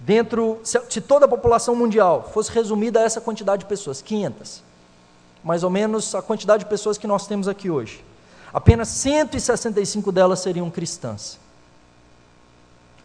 dentro, 0.00 0.58
se, 0.64 1.00
toda 1.00 1.26
a 1.26 1.28
população 1.28 1.76
mundial 1.76 2.28
fosse 2.32 2.50
resumida 2.50 3.00
a 3.00 3.02
essa 3.04 3.20
quantidade 3.20 3.60
de 3.60 3.68
pessoas, 3.68 4.02
500, 4.02 4.62
mais 5.44 5.62
ou 5.62 5.70
menos 5.70 6.14
a 6.14 6.20
quantidade 6.20 6.64
de 6.64 6.70
pessoas 6.70 6.98
que 6.98 7.06
nós 7.06 7.26
temos 7.26 7.46
aqui 7.46 7.70
hoje, 7.70 8.04
apenas 8.52 8.88
165 8.88 10.10
delas 10.10 10.40
seriam 10.40 10.68
cristãs 10.70 11.38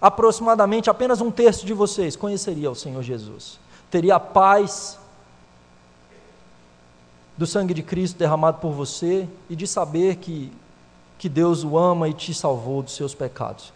aproximadamente 0.03 0.89
apenas 0.89 1.21
um 1.21 1.31
terço 1.31 1.65
de 1.65 1.73
vocês 1.73 2.17
conheceria 2.17 2.69
o 2.69 2.75
Senhor 2.75 3.01
Jesus. 3.01 3.57
Teria 3.89 4.15
a 4.15 4.19
paz 4.19 4.99
do 7.37 7.47
sangue 7.47 7.73
de 7.73 7.81
Cristo 7.81 8.17
derramado 8.17 8.59
por 8.59 8.71
você 8.71 9.27
e 9.49 9.55
de 9.55 9.65
saber 9.65 10.17
que, 10.17 10.51
que 11.17 11.27
Deus 11.27 11.63
o 11.63 11.77
ama 11.77 12.07
e 12.07 12.13
te 12.13 12.33
salvou 12.33 12.83
dos 12.83 12.95
seus 12.95 13.15
pecados. 13.15 13.73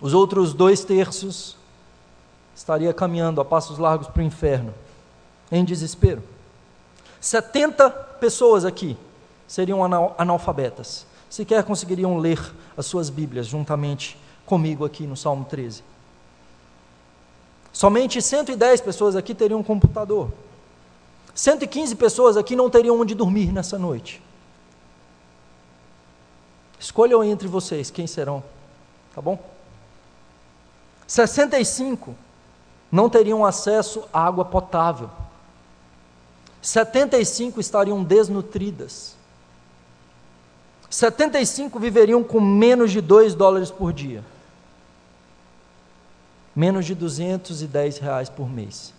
Os 0.00 0.14
outros 0.14 0.52
dois 0.52 0.84
terços 0.84 1.56
estaria 2.54 2.92
caminhando 2.92 3.40
a 3.40 3.44
passos 3.44 3.78
largos 3.78 4.08
para 4.08 4.20
o 4.20 4.24
inferno, 4.24 4.74
em 5.50 5.64
desespero. 5.64 6.22
70 7.20 7.90
pessoas 7.90 8.64
aqui 8.64 8.96
seriam 9.46 9.84
analfabetas 10.18 11.06
sequer 11.32 11.64
conseguiriam 11.64 12.18
ler 12.18 12.38
as 12.76 12.84
suas 12.84 13.08
Bíblias 13.08 13.46
juntamente 13.46 14.18
comigo 14.44 14.84
aqui 14.84 15.06
no 15.06 15.16
Salmo 15.16 15.46
13. 15.46 15.82
Somente 17.72 18.20
110 18.20 18.82
pessoas 18.82 19.16
aqui 19.16 19.34
teriam 19.34 19.60
um 19.60 19.62
computador. 19.62 20.30
115 21.34 21.94
pessoas 21.96 22.36
aqui 22.36 22.54
não 22.54 22.68
teriam 22.68 23.00
onde 23.00 23.14
dormir 23.14 23.52
nessa 23.52 23.78
noite. 23.78 24.22
Escolham 26.78 27.22
entre 27.22 27.48
vocês 27.48 27.90
quem 27.90 28.06
serão, 28.06 28.42
tá 29.14 29.22
bom? 29.22 29.38
65 31.06 32.14
não 32.90 33.08
teriam 33.08 33.44
acesso 33.44 34.04
à 34.12 34.26
água 34.26 34.44
potável. 34.44 35.08
75 36.60 37.60
estariam 37.60 38.02
desnutridas. 38.04 39.16
75 40.90 41.78
viveriam 41.78 42.22
com 42.22 42.40
menos 42.40 42.92
de 42.92 43.00
2 43.00 43.34
dólares 43.34 43.70
por 43.70 43.92
dia. 43.92 44.22
Menos 46.54 46.84
de 46.84 46.94
210 46.94 47.98
reais 47.98 48.28
por 48.28 48.48
mês. 48.48 48.92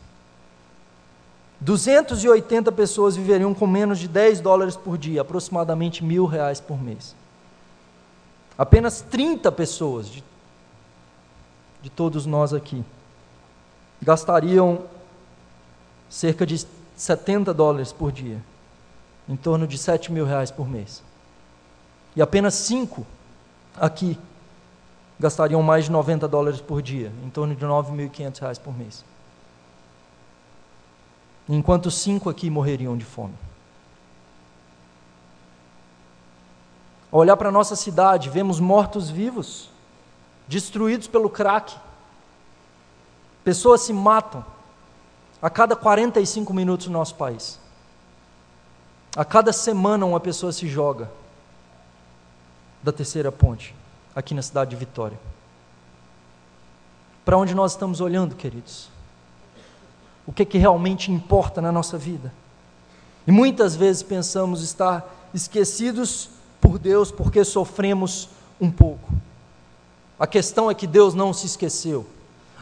280 1.64 2.72
pessoas 2.74 3.16
viveriam 3.16 3.54
com 3.54 3.66
menos 3.66 3.98
de 3.98 4.08
10 4.08 4.42
dólares 4.42 4.76
por 4.76 4.98
dia, 4.98 5.22
aproximadamente 5.22 6.04
mil 6.04 6.26
reais 6.26 6.60
por 6.60 6.82
mês. 6.82 7.16
Apenas 8.58 9.02
30 9.02 9.50
pessoas, 9.54 10.08
de, 10.08 10.24
de 11.82 11.90
todos 11.90 12.26
nós 12.26 12.54
aqui, 12.54 12.84
gastariam 14.02 14.82
cerca 16.10 16.46
de 16.46 16.68
70 16.98 17.54
dólares 17.54 17.94
por 17.94 18.12
dia, 18.12 18.42
em 19.28 19.38
torno 19.38 19.66
de 19.66 19.78
7 19.78 20.12
mil 20.12 20.26
reais 20.26 20.52
por 20.52 20.68
mês. 20.68 21.02
E 22.14 22.22
apenas 22.22 22.56
cinco 22.56 23.08
aqui 23.78 24.20
gastariam 25.18 25.64
mais 25.64 25.86
de 25.86 25.92
90 25.92 26.28
dólares 26.28 26.60
por 26.60 26.82
dia, 26.82 27.10
em 27.26 27.30
torno 27.30 27.56
de 27.56 27.66
9.500 27.66 28.40
reais 28.42 28.60
por 28.60 28.78
mês. 28.78 29.13
Enquanto 31.48 31.92
cinco 31.92 32.30
aqui 32.30 32.50
morreriam 32.50 32.98
de 32.98 33.04
fome. 33.04 33.36
Ao 37.12 37.20
olhar 37.20 37.38
para 37.38 37.50
a 37.50 37.52
nossa 37.52 37.76
cidade, 37.76 38.30
vemos 38.30 38.60
mortos-vivos 38.60 39.70
destruídos 40.48 41.08
pelo 41.08 41.30
crack. 41.30 41.76
Pessoas 43.44 43.82
se 43.82 43.94
matam 43.94 44.44
a 45.42 45.50
cada 45.50 45.76
45 45.76 46.54
minutos 46.54 46.88
no 46.88 46.94
nosso 46.94 47.16
país. 47.16 47.60
A 49.16 49.24
cada 49.24 49.54
semana 49.54 50.06
uma 50.06 50.20
pessoa 50.20 50.52
se 50.52 50.68
joga 50.68 51.12
da 52.82 52.92
terceira 52.92 53.32
ponte, 53.32 53.76
aqui 54.16 54.34
na 54.34 54.42
cidade 54.42 54.72
de 54.72 54.76
Vitória. 54.76 55.20
Para 57.24 57.38
onde 57.38 57.54
nós 57.54 57.74
estamos 57.74 58.02
olhando, 58.02 58.36
queridos? 58.36 58.93
O 60.26 60.32
que, 60.32 60.46
que 60.46 60.58
realmente 60.58 61.12
importa 61.12 61.62
na 61.62 61.72
nossa 61.72 61.98
vida? 61.98 62.34
E 63.28 63.32
muitas 63.32 63.76
vezes 63.76 64.04
pensamos 64.04 64.62
estar 64.62 65.30
esquecidos 65.34 66.30
por 66.62 66.78
Deus 66.80 67.12
porque 67.12 67.44
sofremos 67.44 68.30
um 68.60 68.72
pouco. 68.72 69.12
A 70.20 70.28
questão 70.28 70.70
é 70.70 70.74
que 70.74 70.88
Deus 70.88 71.14
não 71.14 71.34
se 71.34 71.46
esqueceu. 71.46 72.06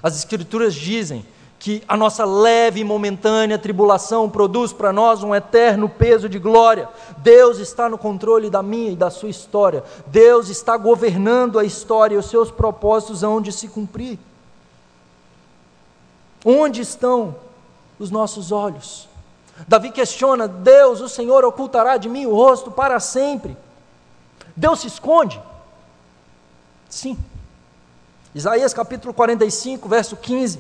As 0.02 0.18
Escrituras 0.18 0.74
dizem 0.74 1.26
que 1.60 1.84
a 1.88 1.96
nossa 1.96 2.26
leve 2.26 2.80
e 2.80 2.84
momentânea 2.84 3.60
tribulação 3.60 4.28
produz 4.28 4.74
para 4.74 4.92
nós 4.92 5.22
um 5.22 5.36
eterno 5.36 5.88
peso 5.88 6.28
de 6.28 6.40
glória. 6.40 6.90
Deus 7.20 7.60
está 7.60 7.88
no 7.88 8.00
controle 8.00 8.50
da 8.50 8.64
minha 8.64 8.90
e 8.90 8.96
da 8.96 9.12
sua 9.12 9.30
história. 9.30 9.84
Deus 10.08 10.50
está 10.50 10.76
governando 10.76 11.60
a 11.60 11.64
história 11.64 12.16
e 12.16 12.18
os 12.18 12.26
seus 12.26 12.50
propósitos 12.50 13.22
hão 13.22 13.40
de 13.40 13.52
se 13.52 13.68
cumprir. 13.68 14.18
Onde 16.44 16.82
estão 16.82 17.36
os 18.02 18.12
nossos 18.12 18.52
olhos? 18.52 19.08
Davi 19.68 19.92
questiona: 19.92 20.48
Deus, 20.48 21.02
o 21.02 21.10
Senhor 21.10 21.46
ocultará 21.46 21.98
de 21.98 22.10
mim 22.10 22.26
o 22.26 22.34
rosto 22.34 22.72
para 22.72 23.00
sempre? 23.00 23.56
Deus 24.56 24.82
se 24.82 24.88
esconde? 24.88 25.42
Sim. 26.90 27.18
Isaías 28.34 28.74
capítulo 28.74 29.14
45, 29.14 29.88
verso 29.88 30.16
15. 30.16 30.60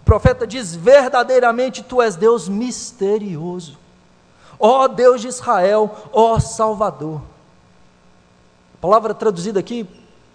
O 0.00 0.04
profeta 0.04 0.46
diz: 0.46 0.74
Verdadeiramente 0.74 1.82
tu 1.82 2.02
és 2.02 2.16
Deus 2.16 2.48
misterioso. 2.48 3.78
Ó 4.58 4.86
Deus 4.86 5.20
de 5.20 5.28
Israel, 5.28 5.90
ó 6.12 6.38
Salvador. 6.38 7.20
A 8.74 8.80
palavra 8.80 9.14
traduzida 9.14 9.58
aqui 9.58 9.88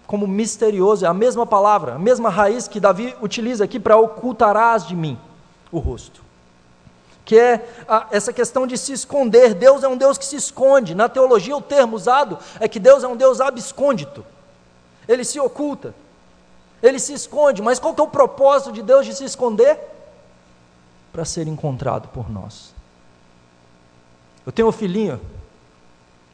como 0.06 0.26
misterioso 0.26 1.04
é 1.04 1.08
a 1.08 1.14
mesma 1.14 1.46
palavra, 1.46 1.94
a 1.94 1.98
mesma 1.98 2.28
raiz 2.28 2.66
que 2.66 2.80
Davi 2.80 3.14
utiliza 3.22 3.64
aqui 3.64 3.78
para 3.78 3.96
ocultarás 3.96 4.86
de 4.86 4.96
mim 4.96 5.16
o 5.70 5.78
rosto. 5.78 6.29
Que 7.30 7.38
é 7.38 7.68
a, 7.86 8.08
essa 8.10 8.32
questão 8.32 8.66
de 8.66 8.76
se 8.76 8.92
esconder. 8.92 9.54
Deus 9.54 9.84
é 9.84 9.88
um 9.88 9.96
Deus 9.96 10.18
que 10.18 10.24
se 10.24 10.34
esconde. 10.34 10.96
Na 10.96 11.08
teologia, 11.08 11.56
o 11.56 11.62
termo 11.62 11.94
usado 11.94 12.36
é 12.58 12.66
que 12.66 12.80
Deus 12.80 13.04
é 13.04 13.06
um 13.06 13.14
Deus 13.14 13.40
abscôndito. 13.40 14.26
Ele 15.06 15.22
se 15.22 15.38
oculta. 15.38 15.94
Ele 16.82 16.98
se 16.98 17.12
esconde, 17.12 17.62
mas 17.62 17.78
qual 17.78 17.94
que 17.94 18.00
é 18.00 18.02
o 18.02 18.08
propósito 18.08 18.72
de 18.72 18.82
Deus 18.82 19.06
de 19.06 19.14
se 19.14 19.22
esconder? 19.22 19.78
Para 21.12 21.24
ser 21.24 21.46
encontrado 21.46 22.08
por 22.08 22.28
nós. 22.28 22.74
Eu 24.44 24.50
tenho 24.50 24.66
um 24.66 24.72
filhinho 24.72 25.20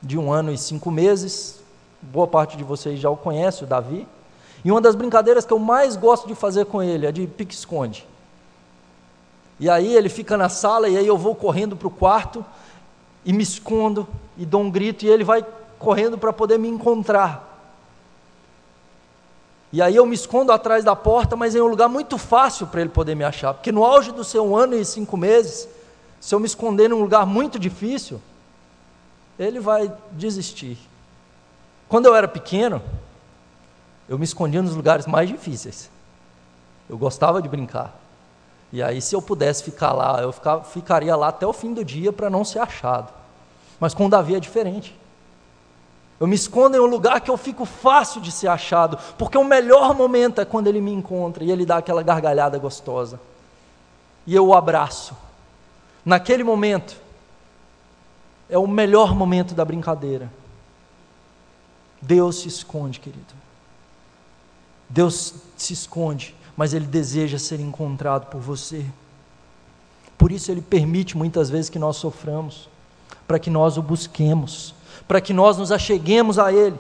de 0.03 0.17
um 0.17 0.33
ano 0.33 0.51
e 0.51 0.57
cinco 0.57 0.91
meses, 0.91 1.61
boa 2.01 2.27
parte 2.27 2.57
de 2.57 2.65
vocês 2.65 2.99
já 2.99 3.11
o 3.11 3.19
conhece, 3.19 3.65
o 3.65 3.67
Davi, 3.67 4.09
e 4.65 4.73
uma 4.73 4.81
das 4.81 4.95
brincadeiras 4.95 5.45
que 5.45 5.53
eu 5.53 5.59
mais 5.59 5.95
gosto 5.95 6.27
de 6.27 6.35
fazer 6.35 6.65
com 6.65 6.83
ele 6.83 7.05
é 7.05 7.13
de 7.13 7.27
pique-esconde. 7.27 8.07
E 9.59 9.71
aí 9.71 9.95
ele 9.95 10.09
fica 10.09 10.37
na 10.37 10.49
sala, 10.49 10.89
e 10.89 10.97
aí 10.97 11.07
eu 11.07 11.17
vou 11.17 11.35
correndo 11.35 11.77
para 11.77 11.89
o 11.89 11.91
quarto, 11.91 12.45
e 13.25 13.33
me 13.33 13.43
escondo, 13.43 14.07
e 14.37 14.45
dou 14.45 14.61
um 14.61 14.71
grito, 14.71 15.05
e 15.05 15.09
ele 15.09 15.25
vai 15.25 15.45
correndo 15.79 16.19
para 16.19 16.33
poder 16.33 16.59
me 16.59 16.69
encontrar. 16.69 17.45
E 19.73 19.83
aí 19.83 19.97
eu 19.97 20.07
me 20.07 20.15
escondo 20.15 20.53
atrás 20.53 20.85
da 20.85 20.95
porta, 20.95 21.37
mas 21.37 21.55
em 21.55 21.61
um 21.61 21.67
lugar 21.67 21.89
muito 21.89 22.17
fácil 22.17 22.67
para 22.67 22.81
ele 22.81 22.91
poder 22.91 23.15
me 23.15 23.25
achar. 23.25 23.53
Porque 23.53 23.73
no 23.73 23.85
auge 23.85 24.13
do 24.13 24.25
seu 24.25 24.57
ano 24.57 24.75
e 24.75 24.85
cinco 24.85 25.17
meses, 25.17 25.69
se 26.21 26.35
eu 26.35 26.41
me 26.41 26.47
esconder 26.47 26.89
num 26.89 27.01
lugar 27.01 27.27
muito 27.27 27.59
difícil, 27.59 28.21
ele 29.39 29.61
vai 29.61 29.93
desistir. 30.13 30.79
Quando 31.89 32.07
eu 32.07 32.15
era 32.15 32.29
pequeno, 32.29 32.81
eu 34.09 34.19
me 34.19 34.25
escondia 34.25 34.63
nos 34.63 34.75
lugares 34.75 35.07
mais 35.07 35.29
difíceis. 35.29 35.91
Eu 36.89 36.97
gostava 36.97 37.43
de 37.43 37.49
brincar. 37.49 37.95
E 38.77 38.83
aí, 38.83 39.01
se 39.01 39.17
eu 39.17 39.23
pudesse 39.23 39.63
ficar 39.63 39.95
lá, 39.95 40.21
eu 40.21 40.35
ficaria 40.63 41.17
lá 41.17 41.29
até 41.29 41.47
o 41.47 41.53
fim 41.55 41.73
do 41.73 41.83
dia 41.83 42.13
para 42.13 42.29
não 42.29 42.45
ser 42.45 42.59
achado. 42.59 43.11
Mas 43.81 43.95
com 43.95 44.07
Davi 44.07 44.35
é 44.35 44.39
diferente. 44.39 44.95
Eu 46.21 46.27
me 46.27 46.37
escondo 46.37 46.77
em 46.77 46.81
um 46.81 46.85
lugar 46.85 47.23
que 47.23 47.31
eu 47.31 47.39
fico 47.39 47.65
fácil 47.65 48.21
de 48.21 48.31
ser 48.31 48.49
achado, 48.49 48.99
porque 49.17 49.39
o 49.39 49.45
melhor 49.45 49.95
momento 49.95 50.43
é 50.43 50.45
quando 50.45 50.67
ele 50.67 50.83
me 50.83 50.93
encontra 50.93 51.43
e 51.43 51.51
ele 51.51 51.65
dá 51.65 51.79
aquela 51.79 52.03
gargalhada 52.03 52.59
gostosa. 52.59 53.19
E 54.27 54.35
eu 54.35 54.47
o 54.49 54.55
abraço. 54.55 55.17
Naquele 56.05 56.45
momento, 56.45 57.01
é 58.47 58.59
o 58.59 58.67
melhor 58.67 59.15
momento 59.15 59.55
da 59.55 59.65
brincadeira. 59.65 60.31
Deus 62.03 62.41
se 62.41 62.49
esconde, 62.49 63.01
querido. 63.01 63.35
Deus 64.87 65.33
se 65.57 65.73
esconde, 65.73 66.37
mas 66.57 66.73
Ele 66.73 66.87
deseja 66.87 67.39
ser 67.39 67.61
encontrado 67.61 68.27
por 68.27 68.41
você. 68.41 68.85
Por 70.17 70.33
isso 70.33 70.51
Ele 70.51 70.63
permite 70.63 71.17
muitas 71.17 71.51
vezes 71.51 71.69
que 71.69 71.79
nós 71.79 71.97
soframos, 71.97 72.69
para 73.27 73.39
que 73.39 73.51
nós 73.51 73.77
o 73.77 73.83
busquemos 73.83 74.75
para 75.07 75.21
que 75.21 75.33
nós 75.33 75.57
nos 75.57 75.73
acheguemos 75.73 76.39
a 76.39 76.53
Ele. 76.53 76.79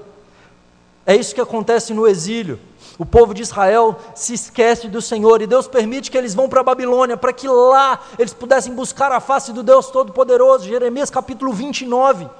É 1.04 1.14
isso 1.14 1.34
que 1.34 1.40
acontece 1.40 1.94
no 1.94 2.06
exílio. 2.06 2.58
O 2.98 3.04
povo 3.04 3.34
de 3.34 3.42
Israel 3.42 3.96
se 4.14 4.34
esquece 4.34 4.88
do 4.88 5.02
Senhor 5.02 5.40
e 5.42 5.46
Deus 5.46 5.68
permite 5.68 6.10
que 6.10 6.16
eles 6.16 6.34
vão 6.34 6.48
para 6.48 6.60
a 6.60 6.64
Babilônia 6.64 7.16
para 7.16 7.32
que 7.32 7.46
lá 7.46 8.00
eles 8.18 8.32
pudessem 8.32 8.74
buscar 8.74 9.12
a 9.12 9.20
face 9.20 9.52
do 9.52 9.62
Deus 9.62 9.88
Todo-Poderoso. 9.88 10.66
Jeremias 10.66 11.10
capítulo 11.10 11.52
29. 11.52 12.24
O 12.24 12.30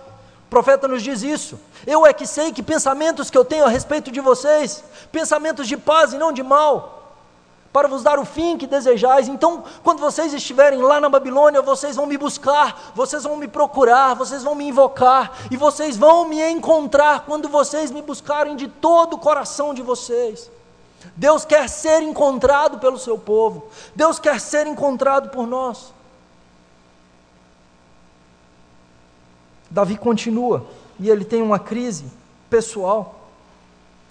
profeta 0.48 0.88
nos 0.88 1.02
diz 1.02 1.22
isso. 1.22 1.58
Eu 1.86 2.06
é 2.06 2.12
que 2.12 2.26
sei 2.26 2.52
que 2.52 2.62
pensamentos 2.62 3.30
que 3.30 3.36
eu 3.36 3.44
tenho 3.44 3.66
a 3.66 3.68
respeito 3.68 4.10
de 4.10 4.20
vocês, 4.20 4.82
pensamentos 5.12 5.68
de 5.68 5.76
paz 5.76 6.12
e 6.12 6.18
não 6.18 6.32
de 6.32 6.42
mal, 6.42 7.05
para 7.76 7.88
vos 7.88 8.02
dar 8.02 8.18
o 8.18 8.24
fim 8.24 8.56
que 8.56 8.66
desejais. 8.66 9.28
Então, 9.28 9.62
quando 9.84 9.98
vocês 9.98 10.32
estiverem 10.32 10.80
lá 10.80 10.98
na 10.98 11.10
Babilônia, 11.10 11.60
vocês 11.60 11.94
vão 11.94 12.06
me 12.06 12.16
buscar, 12.16 12.90
vocês 12.94 13.24
vão 13.24 13.36
me 13.36 13.46
procurar, 13.46 14.14
vocês 14.14 14.42
vão 14.42 14.54
me 14.54 14.66
invocar 14.66 15.36
e 15.50 15.58
vocês 15.58 15.94
vão 15.94 16.26
me 16.26 16.42
encontrar 16.50 17.26
quando 17.26 17.50
vocês 17.50 17.90
me 17.90 18.00
buscarem 18.00 18.56
de 18.56 18.66
todo 18.66 19.16
o 19.16 19.18
coração 19.18 19.74
de 19.74 19.82
vocês. 19.82 20.50
Deus 21.14 21.44
quer 21.44 21.68
ser 21.68 22.00
encontrado 22.00 22.78
pelo 22.78 22.98
seu 22.98 23.18
povo, 23.18 23.66
Deus 23.94 24.18
quer 24.18 24.40
ser 24.40 24.66
encontrado 24.66 25.28
por 25.28 25.46
nós. 25.46 25.92
Davi 29.68 29.98
continua 29.98 30.64
e 30.98 31.10
ele 31.10 31.26
tem 31.26 31.42
uma 31.42 31.58
crise 31.58 32.06
pessoal. 32.48 33.15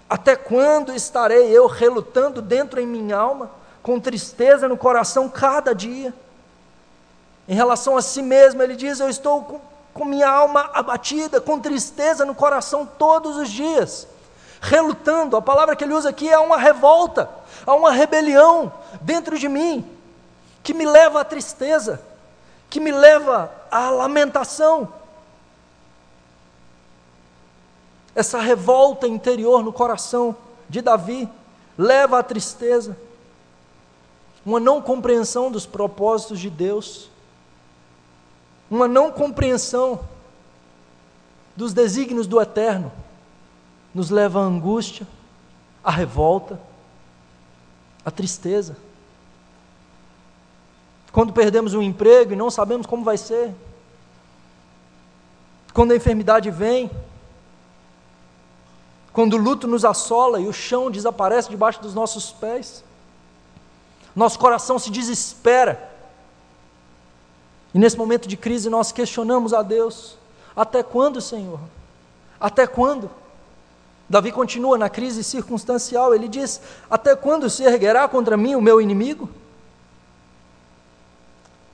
Até 0.08 0.36
quando 0.36 0.94
estarei 0.94 1.50
eu 1.50 1.66
relutando 1.66 2.40
dentro 2.40 2.80
em 2.80 2.86
minha 2.86 3.16
alma, 3.16 3.50
com 3.82 3.98
tristeza 3.98 4.68
no 4.68 4.76
coração 4.76 5.28
cada 5.28 5.74
dia? 5.74 6.14
Em 7.48 7.54
relação 7.54 7.96
a 7.96 8.02
si 8.02 8.22
mesmo, 8.22 8.62
ele 8.62 8.76
diz: 8.76 9.00
Eu 9.00 9.08
estou 9.08 9.42
com, 9.42 9.60
com 9.94 10.04
minha 10.04 10.28
alma 10.28 10.70
abatida, 10.72 11.40
com 11.40 11.58
tristeza 11.58 12.24
no 12.24 12.34
coração 12.34 12.86
todos 12.86 13.36
os 13.36 13.48
dias. 13.48 14.06
Relutando, 14.60 15.36
a 15.36 15.42
palavra 15.42 15.76
que 15.76 15.84
ele 15.84 15.94
usa 15.94 16.08
aqui 16.08 16.28
é 16.28 16.38
uma 16.38 16.56
revolta, 16.56 17.28
há 17.66 17.74
uma 17.74 17.90
rebelião 17.90 18.72
dentro 19.00 19.38
de 19.38 19.48
mim, 19.48 19.88
que 20.62 20.72
me 20.72 20.86
leva 20.86 21.20
à 21.20 21.24
tristeza, 21.24 22.00
que 22.70 22.80
me 22.80 22.90
leva 22.90 23.50
à 23.70 23.90
lamentação, 23.90 24.92
essa 28.16 28.40
revolta 28.40 29.06
interior 29.06 29.62
no 29.62 29.70
coração 29.70 30.34
de 30.70 30.80
Davi 30.80 31.28
leva 31.76 32.18
à 32.18 32.22
tristeza, 32.22 32.96
uma 34.44 34.58
não 34.58 34.80
compreensão 34.80 35.50
dos 35.50 35.66
propósitos 35.66 36.40
de 36.40 36.48
Deus, 36.48 37.10
uma 38.70 38.88
não 38.88 39.12
compreensão 39.12 40.00
dos 41.54 41.74
desígnios 41.74 42.26
do 42.26 42.40
eterno, 42.40 42.90
nos 43.94 44.08
leva 44.08 44.40
à 44.40 44.44
angústia, 44.44 45.06
à 45.84 45.90
revolta, 45.90 46.58
à 48.02 48.10
tristeza. 48.10 48.78
Quando 51.12 51.34
perdemos 51.34 51.74
um 51.74 51.82
emprego 51.82 52.32
e 52.32 52.36
não 52.36 52.50
sabemos 52.50 52.86
como 52.86 53.04
vai 53.04 53.18
ser, 53.18 53.54
quando 55.74 55.92
a 55.92 55.96
enfermidade 55.96 56.50
vem, 56.50 56.90
quando 59.16 59.32
o 59.32 59.38
luto 59.38 59.66
nos 59.66 59.82
assola 59.82 60.38
e 60.38 60.46
o 60.46 60.52
chão 60.52 60.90
desaparece 60.90 61.48
debaixo 61.48 61.80
dos 61.80 61.94
nossos 61.94 62.32
pés, 62.32 62.84
nosso 64.14 64.38
coração 64.38 64.78
se 64.78 64.90
desespera. 64.90 65.90
E 67.72 67.78
nesse 67.78 67.96
momento 67.96 68.28
de 68.28 68.36
crise 68.36 68.68
nós 68.68 68.92
questionamos 68.92 69.54
a 69.54 69.62
Deus: 69.62 70.18
até 70.54 70.82
quando, 70.82 71.22
Senhor? 71.22 71.58
Até 72.38 72.66
quando? 72.66 73.10
Davi 74.06 74.30
continua 74.30 74.76
na 74.76 74.90
crise 74.90 75.24
circunstancial, 75.24 76.14
ele 76.14 76.28
diz: 76.28 76.60
Até 76.90 77.16
quando 77.16 77.48
se 77.48 77.62
erguerá 77.62 78.06
contra 78.06 78.36
mim 78.36 78.54
o 78.54 78.60
meu 78.60 78.82
inimigo? 78.82 79.30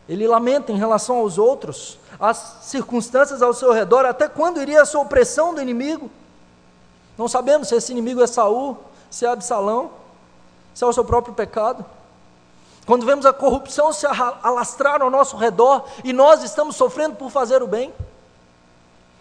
Ele 0.08 0.28
lamenta 0.28 0.70
em 0.70 0.78
relação 0.78 1.16
aos 1.16 1.38
outros, 1.38 1.98
as 2.20 2.58
circunstâncias 2.62 3.42
ao 3.42 3.52
seu 3.52 3.72
redor, 3.72 4.06
até 4.06 4.28
quando 4.28 4.62
iria 4.62 4.82
essa 4.82 4.96
opressão 4.96 5.52
do 5.52 5.60
inimigo? 5.60 6.08
Não 7.22 7.28
sabemos 7.28 7.68
se 7.68 7.76
esse 7.76 7.92
inimigo 7.92 8.20
é 8.20 8.26
Saul, 8.26 8.76
se 9.08 9.24
é 9.24 9.28
Absalão, 9.28 9.92
se 10.74 10.82
é 10.82 10.86
o 10.88 10.92
seu 10.92 11.04
próprio 11.04 11.32
pecado. 11.32 11.86
Quando 12.84 13.06
vemos 13.06 13.24
a 13.24 13.32
corrupção 13.32 13.92
se 13.92 14.04
alastrar 14.42 15.00
ao 15.00 15.08
nosso 15.08 15.36
redor 15.36 15.84
e 16.02 16.12
nós 16.12 16.42
estamos 16.42 16.74
sofrendo 16.74 17.14
por 17.14 17.30
fazer 17.30 17.62
o 17.62 17.66
bem. 17.68 17.94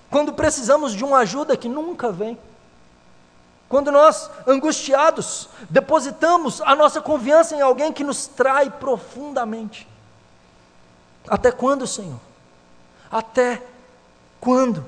Quando 0.09 0.33
precisamos 0.33 0.93
de 0.93 1.05
uma 1.05 1.19
ajuda 1.19 1.55
que 1.55 1.69
nunca 1.69 2.11
vem. 2.11 2.39
Quando 3.69 3.91
nós, 3.91 4.31
angustiados, 4.47 5.47
depositamos 5.69 6.59
a 6.61 6.75
nossa 6.75 7.01
confiança 7.01 7.55
em 7.55 7.61
alguém 7.61 7.93
que 7.93 8.03
nos 8.03 8.25
trai 8.25 8.71
profundamente. 8.71 9.87
Até 11.27 11.51
quando, 11.51 11.85
Senhor? 11.85 12.19
Até 13.11 13.61
quando? 14.39 14.83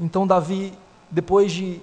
Então, 0.00 0.26
Davi, 0.26 0.72
depois 1.10 1.52
de 1.52 1.80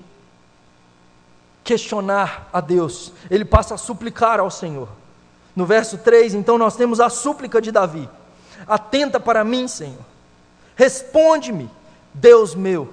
questionar 1.63 2.49
a 2.51 2.59
Deus, 2.59 3.13
ele 3.29 3.45
passa 3.45 3.75
a 3.75 3.77
suplicar 3.77 4.39
ao 4.39 4.49
Senhor. 4.49 4.89
No 5.55 5.65
verso 5.65 5.99
3, 5.99 6.33
então, 6.33 6.57
nós 6.57 6.75
temos 6.75 6.99
a 6.99 7.09
súplica 7.09 7.61
de 7.61 7.71
Davi: 7.71 8.09
Atenta 8.67 9.19
para 9.19 9.43
mim, 9.43 9.67
Senhor, 9.67 10.01
responde-me, 10.75 11.69
Deus 12.11 12.55
meu, 12.55 12.91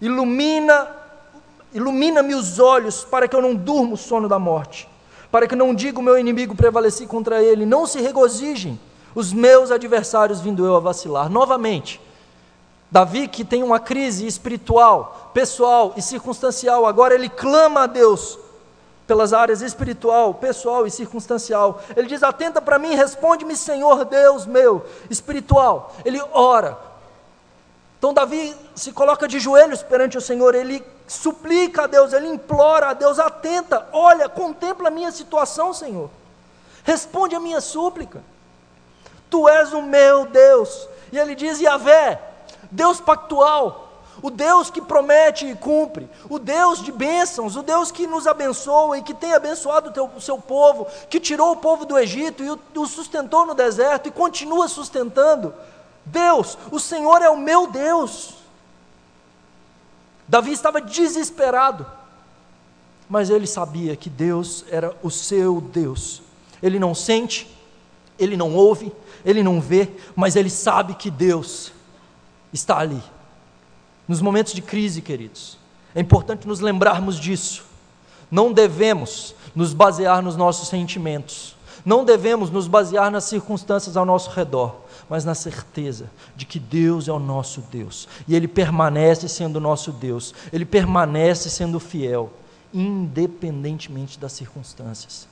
ilumina, 0.00 0.88
ilumina-me 1.72 2.34
os 2.34 2.58
olhos 2.58 3.04
para 3.04 3.28
que 3.28 3.36
eu 3.36 3.42
não 3.42 3.54
durma 3.54 3.94
o 3.94 3.96
sono 3.96 4.28
da 4.28 4.40
morte, 4.40 4.88
para 5.30 5.46
que 5.46 5.54
não 5.54 5.72
diga 5.72 6.00
o 6.00 6.02
meu 6.02 6.18
inimigo 6.18 6.56
prevaleci 6.56 7.06
contra 7.06 7.40
ele, 7.40 7.64
não 7.64 7.86
se 7.86 8.00
regozijem 8.00 8.78
os 9.14 9.32
meus 9.32 9.70
adversários 9.70 10.40
vindo 10.40 10.64
eu 10.64 10.74
a 10.74 10.80
vacilar. 10.80 11.28
Novamente, 11.28 12.00
Davi, 12.92 13.26
que 13.26 13.42
tem 13.42 13.62
uma 13.62 13.80
crise 13.80 14.26
espiritual, 14.26 15.30
pessoal 15.32 15.94
e 15.96 16.02
circunstancial, 16.02 16.84
agora 16.84 17.14
ele 17.14 17.30
clama 17.30 17.84
a 17.84 17.86
Deus 17.86 18.38
pelas 19.06 19.32
áreas 19.32 19.62
espiritual, 19.62 20.34
pessoal 20.34 20.86
e 20.86 20.90
circunstancial. 20.90 21.80
Ele 21.96 22.06
diz: 22.06 22.22
Atenta 22.22 22.60
para 22.60 22.78
mim, 22.78 22.94
responde-me, 22.94 23.56
Senhor 23.56 24.04
Deus 24.04 24.44
meu, 24.44 24.84
espiritual. 25.08 25.94
Ele 26.04 26.22
ora. 26.32 26.76
Então, 27.98 28.12
Davi 28.12 28.54
se 28.74 28.92
coloca 28.92 29.26
de 29.26 29.40
joelhos 29.40 29.82
perante 29.82 30.18
o 30.18 30.20
Senhor, 30.20 30.54
ele 30.54 30.84
suplica 31.06 31.84
a 31.84 31.86
Deus, 31.86 32.12
ele 32.12 32.28
implora 32.28 32.88
a 32.88 32.92
Deus: 32.92 33.18
Atenta, 33.18 33.88
olha, 33.90 34.28
contempla 34.28 34.88
a 34.88 34.90
minha 34.90 35.10
situação, 35.10 35.72
Senhor. 35.72 36.10
Responde 36.84 37.34
a 37.34 37.40
minha 37.40 37.62
súplica. 37.62 38.22
Tu 39.30 39.48
és 39.48 39.72
o 39.72 39.80
meu 39.80 40.26
Deus. 40.26 40.86
E 41.10 41.18
ele 41.18 41.34
diz: 41.34 41.58
Yahvé, 41.58 42.31
Deus 42.72 43.00
pactual, 43.00 43.92
o 44.22 44.30
Deus 44.30 44.70
que 44.70 44.80
promete 44.80 45.46
e 45.46 45.54
cumpre, 45.54 46.08
o 46.28 46.38
Deus 46.38 46.82
de 46.82 46.90
bênçãos, 46.90 47.54
o 47.54 47.62
Deus 47.62 47.90
que 47.90 48.06
nos 48.06 48.26
abençoa 48.26 48.98
e 48.98 49.02
que 49.02 49.12
tem 49.12 49.34
abençoado 49.34 49.90
o, 49.90 49.92
teu, 49.92 50.10
o 50.16 50.20
seu 50.20 50.38
povo, 50.38 50.86
que 51.10 51.20
tirou 51.20 51.52
o 51.52 51.56
povo 51.56 51.84
do 51.84 51.98
Egito 51.98 52.42
e 52.42 52.50
o, 52.50 52.58
o 52.76 52.86
sustentou 52.86 53.46
no 53.46 53.54
deserto 53.54 54.08
e 54.08 54.10
continua 54.10 54.68
sustentando. 54.68 55.54
Deus, 56.04 56.56
o 56.70 56.80
Senhor 56.80 57.20
é 57.20 57.28
o 57.28 57.36
meu 57.36 57.66
Deus. 57.66 58.34
Davi 60.26 60.52
estava 60.52 60.80
desesperado, 60.80 61.86
mas 63.06 63.28
ele 63.28 63.46
sabia 63.46 63.94
que 63.96 64.08
Deus 64.08 64.64
era 64.70 64.96
o 65.02 65.10
seu 65.10 65.60
Deus. 65.60 66.22
Ele 66.62 66.78
não 66.78 66.94
sente, 66.94 67.54
ele 68.18 68.34
não 68.34 68.54
ouve, 68.54 68.90
ele 69.26 69.42
não 69.42 69.60
vê, 69.60 69.90
mas 70.16 70.36
ele 70.36 70.48
sabe 70.48 70.94
que 70.94 71.10
Deus 71.10 71.70
está 72.52 72.78
ali. 72.78 73.02
Nos 74.06 74.20
momentos 74.20 74.52
de 74.52 74.60
crise, 74.60 75.00
queridos, 75.00 75.58
é 75.94 76.00
importante 76.00 76.46
nos 76.46 76.60
lembrarmos 76.60 77.18
disso. 77.18 77.64
Não 78.30 78.52
devemos 78.52 79.34
nos 79.54 79.72
basear 79.72 80.22
nos 80.22 80.36
nossos 80.36 80.68
sentimentos, 80.68 81.54
não 81.84 82.04
devemos 82.04 82.50
nos 82.50 82.66
basear 82.66 83.10
nas 83.10 83.24
circunstâncias 83.24 83.96
ao 83.96 84.06
nosso 84.06 84.30
redor, 84.30 84.76
mas 85.08 85.24
na 85.24 85.34
certeza 85.34 86.10
de 86.34 86.46
que 86.46 86.58
Deus 86.58 87.08
é 87.08 87.12
o 87.12 87.18
nosso 87.18 87.60
Deus 87.60 88.08
e 88.26 88.34
Ele 88.34 88.48
permanece 88.48 89.28
sendo 89.28 89.60
nosso 89.60 89.92
Deus, 89.92 90.34
Ele 90.52 90.64
permanece 90.64 91.50
sendo 91.50 91.78
fiel, 91.78 92.32
independentemente 92.72 94.18
das 94.18 94.32
circunstâncias. 94.32 95.28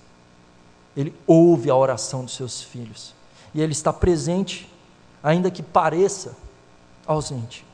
Ele 0.96 1.14
ouve 1.26 1.70
a 1.70 1.76
oração 1.76 2.24
dos 2.24 2.34
seus 2.34 2.60
filhos 2.60 3.14
e 3.54 3.62
Ele 3.62 3.72
está 3.72 3.92
presente, 3.92 4.68
ainda 5.22 5.50
que 5.50 5.62
pareça 5.62 6.36
ausente. 7.12 7.66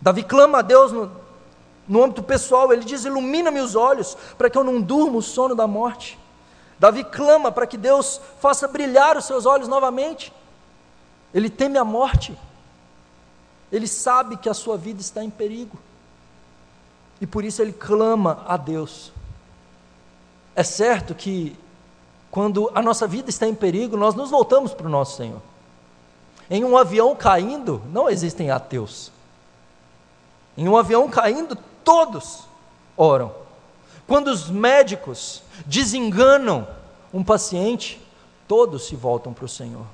Davi 0.00 0.22
clama 0.22 0.58
a 0.58 0.62
Deus 0.62 0.92
no, 0.92 1.10
no 1.86 2.04
âmbito 2.04 2.22
pessoal, 2.22 2.72
ele 2.72 2.84
diz: 2.84 3.04
Ilumina-me 3.04 3.60
os 3.60 3.74
olhos, 3.74 4.16
para 4.38 4.48
que 4.48 4.56
eu 4.56 4.64
não 4.64 4.80
durma 4.80 5.18
o 5.18 5.22
sono 5.22 5.54
da 5.54 5.66
morte. 5.66 6.18
Davi 6.78 7.04
clama 7.04 7.52
para 7.52 7.66
que 7.66 7.76
Deus 7.76 8.20
faça 8.40 8.66
brilhar 8.66 9.16
os 9.16 9.24
seus 9.24 9.44
olhos 9.44 9.68
novamente. 9.68 10.32
Ele 11.34 11.50
teme 11.50 11.78
a 11.78 11.84
morte, 11.84 12.36
ele 13.70 13.86
sabe 13.86 14.36
que 14.36 14.48
a 14.48 14.54
sua 14.54 14.76
vida 14.76 15.00
está 15.00 15.22
em 15.22 15.30
perigo, 15.30 15.78
e 17.20 17.26
por 17.26 17.44
isso 17.44 17.60
ele 17.60 17.72
clama 17.72 18.42
a 18.48 18.56
Deus. 18.56 19.12
É 20.56 20.64
certo 20.64 21.14
que, 21.14 21.56
quando 22.30 22.70
a 22.74 22.82
nossa 22.82 23.06
vida 23.06 23.30
está 23.30 23.46
em 23.46 23.54
perigo, 23.54 23.96
nós 23.96 24.14
nos 24.14 24.30
voltamos 24.30 24.74
para 24.74 24.86
o 24.86 24.90
nosso 24.90 25.16
Senhor. 25.16 25.40
Em 26.50 26.64
um 26.64 26.76
avião 26.76 27.14
caindo, 27.14 27.80
não 27.92 28.10
existem 28.10 28.50
ateus. 28.50 29.12
Em 30.58 30.68
um 30.68 30.76
avião 30.76 31.08
caindo, 31.08 31.56
todos 31.84 32.40
oram. 32.96 33.32
Quando 34.06 34.28
os 34.28 34.50
médicos 34.50 35.42
desenganam 35.64 36.66
um 37.14 37.22
paciente, 37.22 38.04
todos 38.48 38.88
se 38.88 38.96
voltam 38.96 39.32
para 39.32 39.44
o 39.44 39.48
Senhor. 39.48 39.86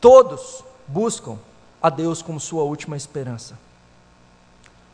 Todos 0.00 0.62
buscam 0.86 1.36
a 1.82 1.90
Deus 1.90 2.22
como 2.22 2.38
sua 2.38 2.62
última 2.62 2.96
esperança. 2.96 3.58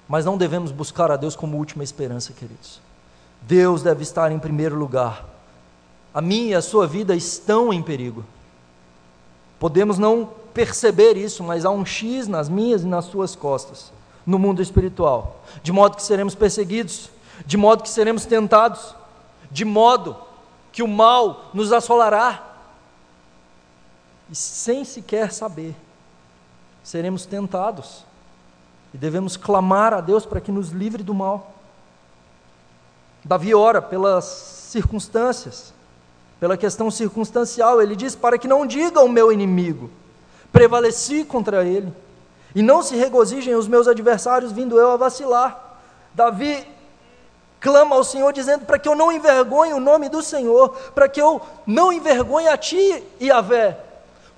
Mas 0.09 0.25
não 0.25 0.39
devemos 0.39 0.73
buscar 0.73 1.11
a 1.11 1.17
Deus 1.17 1.37
como 1.37 1.59
última 1.59 1.85
esperança, 1.85 2.33
queridos. 2.33 2.81
Deus 3.43 3.83
deve 3.83 4.03
estar 4.03 4.33
em 4.33 4.39
primeiro 4.39 4.77
lugar. 4.77 5.27
A 6.15 6.23
minha 6.23 6.53
e 6.53 6.55
a 6.55 6.63
sua 6.63 6.87
vida 6.87 7.15
estão 7.15 7.71
em 7.71 7.83
perigo. 7.83 8.25
Podemos 9.59 9.99
não 9.99 10.31
perceber 10.53 11.17
isso, 11.17 11.43
mas 11.43 11.65
há 11.65 11.71
um 11.71 11.85
X 11.85 12.29
nas 12.29 12.49
minhas 12.49 12.83
e 12.83 12.87
nas 12.87 13.07
suas 13.07 13.37
costas, 13.37 13.93
no 14.25 14.39
mundo 14.39 14.63
espiritual, 14.63 15.41
de 15.63 15.73
modo 15.73 15.97
que 15.97 16.03
seremos 16.03 16.35
perseguidos, 16.35 17.11
de 17.45 17.57
modo 17.57 17.83
que 17.83 17.89
seremos 17.89 18.25
tentados, 18.25 18.95
de 19.51 19.65
modo 19.65 20.17
que 20.73 20.83
o 20.83 20.89
mal 20.89 21.51
nos 21.55 21.73
assolará, 21.73 22.43
e 24.31 24.35
sem 24.35 24.85
sequer 24.85 25.33
saber, 25.33 25.75
seremos 26.83 27.25
tentados, 27.27 28.05
e 28.93 28.99
devemos 28.99 29.37
clamar 29.37 29.95
a 29.95 30.01
Deus 30.01 30.27
para 30.27 30.41
que 30.41 30.51
nos 30.51 30.71
livre 30.71 31.03
do 31.03 31.15
mal. 31.15 31.53
Davi 33.25 33.55
ora 33.55 33.83
pelas 33.83 34.25
circunstâncias, 34.25 35.75
pela 36.39 36.57
questão 36.57 36.91
circunstancial. 36.91 37.81
Ele 37.81 37.97
diz: 37.97 38.15
Para 38.15 38.39
que 38.39 38.49
não 38.49 38.67
diga 38.67 39.01
o 39.01 39.09
meu 39.09 39.33
inimigo, 39.33 39.91
prevaleci 40.53 41.25
contra 41.25 41.65
ele, 41.65 41.93
e 42.55 42.63
não 42.63 42.83
se 42.83 42.97
regozijem 42.97 43.55
os 43.55 43.69
meus 43.69 43.89
adversários, 43.89 44.53
vindo 44.53 44.79
eu 44.79 44.93
a 44.93 44.97
vacilar. 44.97 45.79
Davi 46.15 46.67
clama 47.61 47.97
ao 47.97 48.05
Senhor, 48.05 48.33
dizendo: 48.33 48.65
Para 48.65 48.79
que 48.79 48.89
eu 48.89 48.95
não 48.95 49.13
envergonhe 49.13 49.73
o 49.73 49.81
nome 49.81 50.09
do 50.09 50.23
Senhor, 50.23 50.71
para 50.95 51.09
que 51.09 51.21
eu 51.21 51.41
não 51.67 51.93
envergonhe 51.93 52.49
a 52.49 52.57
ti, 52.57 53.03
Yahvé, 53.21 53.79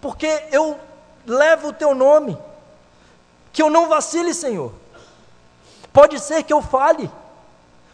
porque 0.01 0.45
eu 0.51 0.79
levo 1.27 1.69
o 1.69 1.73
teu 1.73 1.95
nome, 1.95 2.39
que 3.53 3.63
eu 3.63 3.71
não 3.71 3.89
vacile, 3.89 4.33
Senhor. 4.33 4.73
Pode 5.93 6.21
ser 6.21 6.43
que 6.43 6.53
eu 6.53 6.63
fale, 6.63 7.11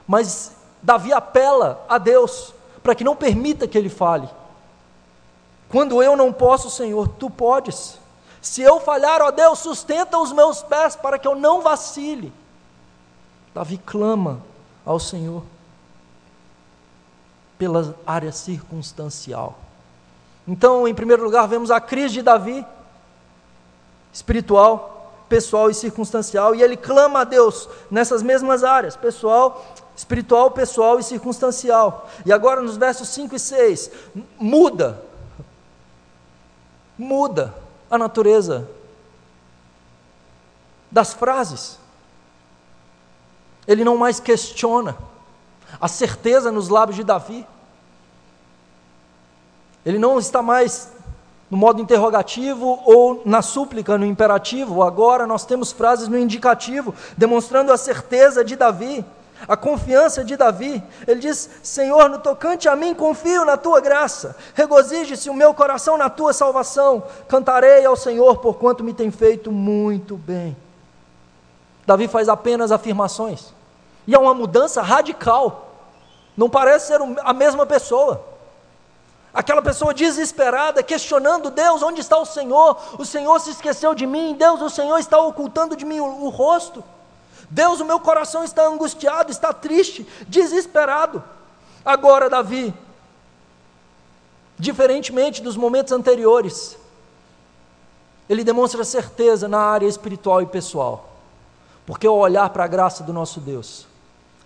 mas 0.06 0.52
Davi 0.82 1.12
apela 1.12 1.84
a 1.88 1.96
Deus 1.96 2.52
para 2.84 2.94
que 2.94 3.02
não 3.02 3.16
permita 3.16 3.66
que 3.66 3.78
ele 3.78 3.88
fale. 3.88 4.28
Quando 5.70 6.02
eu 6.02 6.14
não 6.14 6.30
posso, 6.30 6.70
Senhor, 6.70 7.08
tu 7.08 7.30
podes. 7.30 7.98
Se 8.42 8.60
eu 8.60 8.78
falhar, 8.78 9.22
ó 9.22 9.30
Deus, 9.30 9.58
sustenta 9.60 10.18
os 10.18 10.30
meus 10.30 10.62
pés 10.62 10.94
para 10.94 11.18
que 11.18 11.26
eu 11.26 11.34
não 11.34 11.62
vacile. 11.62 12.30
Davi 13.54 13.78
clama 13.78 14.42
ao 14.84 15.00
Senhor 15.00 15.42
pela 17.56 17.96
área 18.06 18.30
circunstancial. 18.30 19.58
Então, 20.46 20.86
em 20.86 20.94
primeiro 20.94 21.24
lugar, 21.24 21.48
vemos 21.48 21.70
a 21.70 21.80
crise 21.80 22.14
de 22.14 22.22
Davi, 22.22 22.66
espiritual. 24.12 24.90
pessoal 25.26 25.70
e 25.70 25.74
circunstancial, 25.74 26.54
e 26.54 26.62
ele 26.62 26.76
clama 26.76 27.22
a 27.22 27.24
Deus 27.24 27.68
nessas 27.90 28.22
mesmas 28.22 28.62
áreas, 28.62 28.94
pessoal, 28.94 29.64
espiritual, 29.96 30.50
pessoal 30.50 30.98
e 30.98 31.02
circunstancial. 31.02 32.08
E 32.26 32.32
agora 32.32 32.60
nos 32.60 32.76
versos 32.76 33.08
5 33.08 33.36
e 33.36 33.38
6, 33.38 33.90
muda, 34.38 35.02
muda 36.98 37.54
a 37.90 37.96
natureza 37.96 38.68
das 40.90 41.12
frases. 41.12 41.78
Ele 43.66 43.84
não 43.84 43.96
mais 43.96 44.20
questiona 44.20 44.96
a 45.80 45.88
certeza 45.88 46.52
nos 46.52 46.68
lábios 46.68 46.96
de 46.96 47.04
Davi. 47.04 47.46
Ele 49.84 49.98
não 49.98 50.18
está 50.18 50.42
mais 50.42 50.92
no 51.50 51.56
modo 51.56 51.80
interrogativo 51.80 52.80
ou 52.84 53.22
na 53.24 53.42
súplica 53.42 53.98
no 53.98 54.06
imperativo. 54.06 54.82
Agora 54.82 55.26
nós 55.26 55.44
temos 55.44 55.72
frases 55.72 56.08
no 56.08 56.18
indicativo, 56.18 56.94
demonstrando 57.16 57.72
a 57.72 57.76
certeza 57.76 58.44
de 58.44 58.56
Davi, 58.56 59.04
a 59.46 59.56
confiança 59.56 60.24
de 60.24 60.36
Davi. 60.36 60.82
Ele 61.06 61.20
diz: 61.20 61.48
Senhor, 61.62 62.08
no 62.08 62.18
tocante 62.18 62.68
a 62.68 62.76
mim, 62.76 62.94
confio 62.94 63.44
na 63.44 63.56
tua 63.56 63.80
graça. 63.80 64.36
Regozije-se 64.54 65.30
o 65.30 65.34
meu 65.34 65.54
coração 65.54 65.96
na 65.96 66.08
tua 66.10 66.32
salvação. 66.32 67.02
Cantarei 67.28 67.84
ao 67.84 67.96
Senhor, 67.96 68.38
porquanto 68.38 68.84
me 68.84 68.94
tem 68.94 69.10
feito 69.10 69.50
muito 69.52 70.16
bem. 70.16 70.56
Davi 71.86 72.08
faz 72.08 72.28
apenas 72.28 72.72
afirmações. 72.72 73.52
E 74.06 74.14
é 74.14 74.18
uma 74.18 74.34
mudança 74.34 74.82
radical. 74.82 75.70
Não 76.36 76.50
parece 76.50 76.88
ser 76.88 77.00
a 77.22 77.32
mesma 77.32 77.64
pessoa. 77.64 78.24
Aquela 79.32 79.60
pessoa 79.60 79.92
desesperada, 79.92 80.82
questionando 80.82 81.50
Deus, 81.50 81.82
onde 81.82 82.00
está 82.00 82.16
o 82.16 82.24
Senhor? 82.24 82.78
O 82.98 83.04
Senhor 83.04 83.40
se 83.40 83.50
esqueceu 83.50 83.92
de 83.92 84.06
mim, 84.06 84.36
Deus, 84.38 84.62
o 84.62 84.70
Senhor 84.70 84.96
está 84.98 85.18
ocultando 85.18 85.76
de 85.76 85.84
mim 85.84 85.98
o, 85.98 86.26
o 86.26 86.28
rosto. 86.28 86.84
Deus, 87.54 87.80
o 87.80 87.84
meu 87.84 88.00
coração 88.00 88.42
está 88.42 88.66
angustiado, 88.66 89.30
está 89.30 89.52
triste, 89.52 90.06
desesperado. 90.26 91.22
Agora, 91.84 92.28
Davi, 92.28 92.74
diferentemente 94.58 95.40
dos 95.40 95.56
momentos 95.56 95.92
anteriores, 95.92 96.76
ele 98.28 98.42
demonstra 98.42 98.84
certeza 98.84 99.46
na 99.46 99.60
área 99.60 99.86
espiritual 99.86 100.42
e 100.42 100.46
pessoal, 100.46 101.12
porque 101.86 102.06
ao 102.06 102.16
olhar 102.16 102.50
para 102.50 102.64
a 102.64 102.68
graça 102.68 103.04
do 103.04 103.12
nosso 103.12 103.40
Deus, 103.40 103.86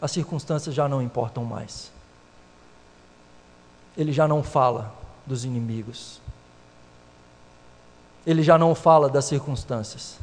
as 0.00 0.10
circunstâncias 0.10 0.74
já 0.74 0.88
não 0.88 1.00
importam 1.00 1.44
mais 1.44 1.98
ele 3.98 4.12
já 4.12 4.28
não 4.28 4.44
fala 4.44 4.94
dos 5.26 5.44
inimigos. 5.44 6.20
Ele 8.24 8.44
já 8.44 8.56
não 8.56 8.72
fala 8.72 9.08
das 9.08 9.24
circunstâncias. 9.24 10.16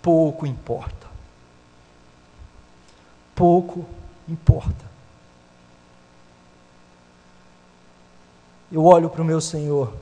Pouco 0.00 0.46
importa. 0.46 1.11
Pouco 3.42 3.84
importa. 4.28 4.84
Eu 8.70 8.84
olho 8.84 9.10
para 9.10 9.20
o 9.20 9.24
meu 9.24 9.40
Senhor, 9.40 9.92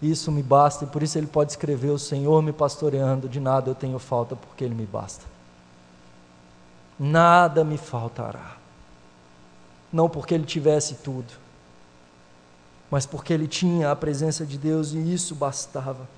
isso 0.00 0.32
me 0.32 0.42
basta, 0.42 0.84
e 0.84 0.86
por 0.86 1.02
isso 1.02 1.18
ele 1.18 1.26
pode 1.26 1.52
escrever: 1.52 1.90
O 1.90 1.98
Senhor 1.98 2.40
me 2.40 2.50
pastoreando, 2.50 3.28
de 3.28 3.38
nada 3.38 3.68
eu 3.68 3.74
tenho 3.74 3.98
falta, 3.98 4.34
porque 4.34 4.64
ele 4.64 4.74
me 4.74 4.86
basta. 4.86 5.26
Nada 6.98 7.62
me 7.62 7.76
faltará. 7.76 8.56
Não 9.92 10.08
porque 10.08 10.32
ele 10.32 10.46
tivesse 10.46 10.94
tudo, 10.94 11.30
mas 12.90 13.04
porque 13.04 13.34
ele 13.34 13.46
tinha 13.46 13.90
a 13.90 13.96
presença 13.96 14.46
de 14.46 14.56
Deus 14.56 14.94
e 14.94 15.12
isso 15.12 15.34
bastava. 15.34 16.08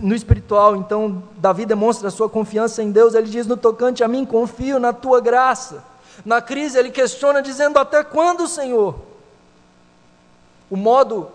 No 0.00 0.14
espiritual, 0.14 0.76
então, 0.76 1.22
Davi 1.36 1.66
demonstra 1.66 2.08
a 2.08 2.10
sua 2.10 2.28
confiança 2.28 2.82
em 2.82 2.90
Deus, 2.90 3.14
ele 3.14 3.28
diz: 3.28 3.46
No 3.46 3.56
tocante 3.56 4.04
a 4.04 4.08
mim, 4.08 4.24
confio 4.24 4.78
na 4.78 4.92
tua 4.92 5.20
graça. 5.20 5.84
Na 6.24 6.40
crise, 6.40 6.78
ele 6.78 6.90
questiona, 6.90 7.42
dizendo: 7.42 7.78
Até 7.78 8.04
quando, 8.04 8.46
Senhor? 8.46 8.94
O 10.70 10.76
modo 10.76 11.30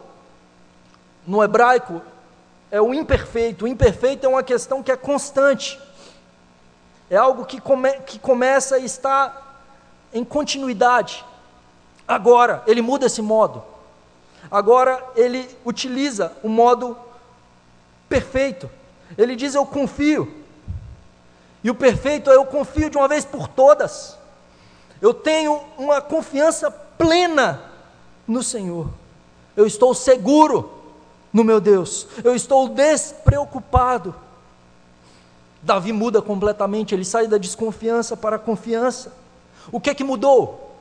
no 1.27 1.43
hebraico 1.43 2.01
é 2.71 2.81
o 2.81 2.93
imperfeito. 2.93 3.65
O 3.65 3.67
imperfeito 3.67 4.25
é 4.25 4.29
uma 4.29 4.43
questão 4.43 4.81
que 4.81 4.91
é 4.91 4.97
constante, 4.97 5.79
é 7.09 7.17
algo 7.17 7.45
que, 7.45 7.59
come, 7.59 7.91
que 8.01 8.17
começa 8.17 8.79
e 8.79 8.85
está 8.85 9.35
em 10.13 10.23
continuidade. 10.23 11.25
Agora, 12.07 12.63
ele 12.65 12.81
muda 12.81 13.05
esse 13.05 13.21
modo. 13.21 13.63
Agora 14.49 15.03
ele 15.15 15.47
utiliza 15.63 16.31
o 16.41 16.49
modo 16.49 16.97
perfeito. 18.09 18.69
Ele 19.17 19.35
diz: 19.35 19.55
Eu 19.55 19.65
confio. 19.65 20.35
E 21.63 21.69
o 21.69 21.75
perfeito 21.75 22.29
é 22.29 22.35
eu 22.35 22.45
confio 22.45 22.89
de 22.89 22.97
uma 22.97 23.07
vez 23.07 23.23
por 23.23 23.47
todas. 23.47 24.17
Eu 25.01 25.13
tenho 25.13 25.61
uma 25.77 26.01
confiança 26.01 26.69
plena 26.69 27.61
no 28.27 28.43
Senhor. 28.43 28.89
Eu 29.55 29.65
estou 29.65 29.93
seguro 29.93 30.71
no 31.31 31.43
meu 31.43 31.61
Deus. 31.61 32.07
Eu 32.23 32.35
estou 32.35 32.69
despreocupado. 32.69 34.15
Davi 35.61 35.91
muda 35.91 36.21
completamente, 36.21 36.95
ele 36.95 37.03
sai 37.03 37.27
da 37.27 37.37
desconfiança 37.37 38.15
para 38.15 38.37
a 38.37 38.39
confiança. 38.39 39.13
O 39.71 39.79
que 39.79 39.89
é 39.89 39.95
que 39.95 40.03
mudou? 40.03 40.73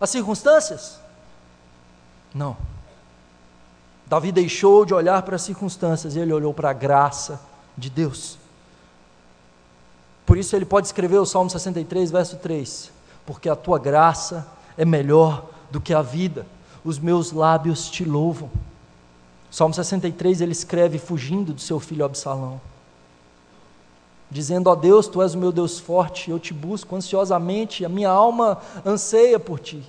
As 0.00 0.10
circunstâncias? 0.10 0.98
Não. 2.34 2.56
Davi 4.06 4.30
deixou 4.30 4.84
de 4.84 4.94
olhar 4.94 5.22
para 5.22 5.36
as 5.36 5.42
circunstâncias 5.42 6.14
e 6.14 6.18
ele 6.18 6.32
olhou 6.32 6.54
para 6.54 6.70
a 6.70 6.72
graça 6.72 7.40
de 7.76 7.90
Deus. 7.90 8.38
Por 10.24 10.38
isso 10.38 10.54
ele 10.54 10.64
pode 10.64 10.86
escrever 10.86 11.18
o 11.18 11.26
Salmo 11.26 11.50
63, 11.50 12.10
verso 12.10 12.36
3: 12.36 12.92
Porque 13.24 13.48
a 13.48 13.56
tua 13.56 13.78
graça 13.78 14.46
é 14.76 14.84
melhor 14.84 15.46
do 15.70 15.80
que 15.80 15.92
a 15.92 16.02
vida, 16.02 16.46
os 16.84 16.98
meus 16.98 17.32
lábios 17.32 17.90
te 17.90 18.04
louvam. 18.04 18.50
Salmo 19.50 19.74
63 19.74 20.40
ele 20.40 20.52
escreve 20.52 20.98
fugindo 20.98 21.52
do 21.52 21.60
seu 21.60 21.80
filho 21.80 22.04
Absalão, 22.04 22.60
dizendo: 24.30 24.70
Ó 24.70 24.74
Deus, 24.76 25.08
tu 25.08 25.20
és 25.20 25.34
o 25.34 25.38
meu 25.38 25.50
Deus 25.50 25.80
forte, 25.80 26.30
eu 26.30 26.38
te 26.38 26.54
busco 26.54 26.94
ansiosamente, 26.94 27.84
a 27.84 27.88
minha 27.88 28.10
alma 28.10 28.58
anseia 28.84 29.40
por 29.40 29.58
ti 29.58 29.82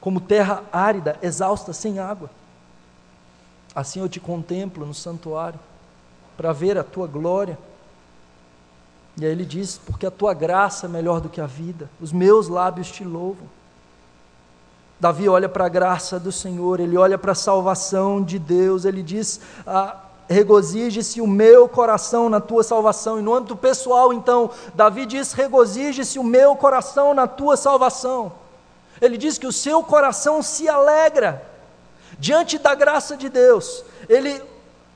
como 0.00 0.20
terra 0.20 0.64
árida, 0.72 1.18
exausta, 1.20 1.72
sem 1.72 1.98
água. 1.98 2.30
Assim 3.74 4.00
eu 4.00 4.08
te 4.08 4.18
contemplo 4.18 4.84
no 4.84 4.94
santuário, 4.94 5.58
para 6.36 6.52
ver 6.52 6.76
a 6.78 6.84
tua 6.84 7.06
glória. 7.06 7.58
E 9.16 9.24
aí 9.24 9.30
ele 9.30 9.44
diz: 9.44 9.78
Porque 9.78 10.06
a 10.06 10.10
tua 10.10 10.34
graça 10.34 10.86
é 10.86 10.88
melhor 10.88 11.20
do 11.20 11.28
que 11.28 11.40
a 11.40 11.46
vida, 11.46 11.88
os 12.00 12.12
meus 12.12 12.48
lábios 12.48 12.90
te 12.90 13.04
louvam. 13.04 13.46
Davi 14.98 15.28
olha 15.28 15.48
para 15.48 15.64
a 15.64 15.68
graça 15.68 16.20
do 16.20 16.30
Senhor, 16.30 16.78
ele 16.78 16.96
olha 16.96 17.16
para 17.16 17.32
a 17.32 17.34
salvação 17.34 18.22
de 18.22 18.38
Deus, 18.38 18.84
ele 18.84 19.02
diz: 19.02 19.40
ah, 19.66 19.96
regozije-se 20.28 21.20
o 21.20 21.26
meu 21.26 21.68
coração 21.68 22.28
na 22.28 22.40
tua 22.40 22.62
salvação. 22.62 23.18
E 23.18 23.22
no 23.22 23.34
âmbito 23.34 23.56
pessoal, 23.56 24.12
então, 24.12 24.50
Davi 24.74 25.06
diz: 25.06 25.32
regozije-se 25.32 26.18
o 26.18 26.24
meu 26.24 26.56
coração 26.56 27.14
na 27.14 27.26
tua 27.26 27.56
salvação. 27.56 28.32
Ele 29.00 29.16
diz 29.16 29.38
que 29.38 29.46
o 29.46 29.52
seu 29.52 29.82
coração 29.82 30.42
se 30.42 30.68
alegra 30.68 31.49
diante 32.20 32.58
da 32.58 32.74
graça 32.74 33.16
de 33.16 33.28
Deus. 33.28 33.82
Ele 34.08 34.40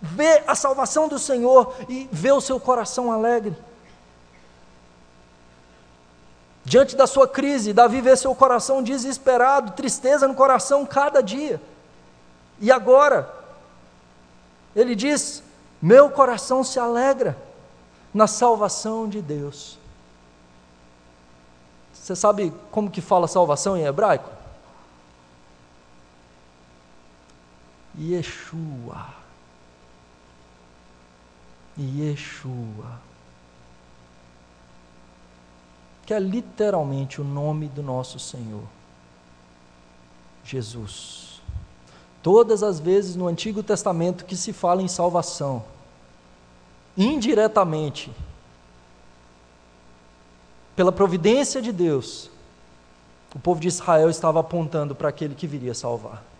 vê 0.01 0.45
a 0.47 0.55
salvação 0.55 1.09
do 1.09 1.19
Senhor 1.19 1.75
e 1.89 2.07
vê 2.13 2.31
o 2.31 2.41
seu 2.41 2.61
coração 2.61 3.11
alegre. 3.11 3.57
Diante 6.63 6.95
da 6.95 7.07
sua 7.07 7.27
crise, 7.27 7.73
Davi 7.73 8.01
vê 8.01 8.17
seu 8.17 8.35
coração 8.35 8.83
desesperado, 8.83 9.73
tristeza 9.73 10.29
no 10.29 10.35
coração 10.35 10.87
cada 10.87 11.23
dia. 11.23 11.61
E 12.61 12.71
agora, 12.71 13.29
ele 14.77 14.95
diz: 14.95 15.43
Meu 15.81 16.11
coração 16.11 16.63
se 16.63 16.79
alegra 16.79 17.37
na 18.13 18.27
salvação 18.27 19.09
de 19.09 19.21
Deus. 19.21 19.79
Você 21.93 22.15
sabe 22.15 22.53
como 22.71 22.91
que 22.91 23.01
fala 23.01 23.27
salvação 23.27 23.77
em 23.77 23.85
hebraico? 23.85 24.34
Yeshua. 27.99 29.15
Yeshua. 31.79 33.01
Que 36.05 36.13
é 36.13 36.19
literalmente 36.19 37.21
o 37.21 37.25
nome 37.25 37.69
do 37.69 37.83
nosso 37.83 38.19
Senhor. 38.19 38.65
Jesus. 40.45 41.41
Todas 42.23 42.63
as 42.63 42.81
vezes 42.81 43.17
no 43.17 43.27
Antigo 43.27 43.63
Testamento 43.63 44.25
que 44.25 44.37
se 44.37 44.53
fala 44.53 44.83
em 44.83 44.89
salvação, 44.89 45.65
indiretamente, 46.97 48.13
pela 50.75 50.91
providência 50.91 51.63
de 51.63 51.71
Deus, 51.71 52.31
o 53.35 53.39
povo 53.39 53.61
de 53.61 53.69
Israel 53.69 54.11
estava 54.11 54.41
apontando 54.41 54.95
para 54.95 55.09
aquele 55.09 55.35
que 55.35 55.47
viria 55.47 55.75
salvar 55.75 56.34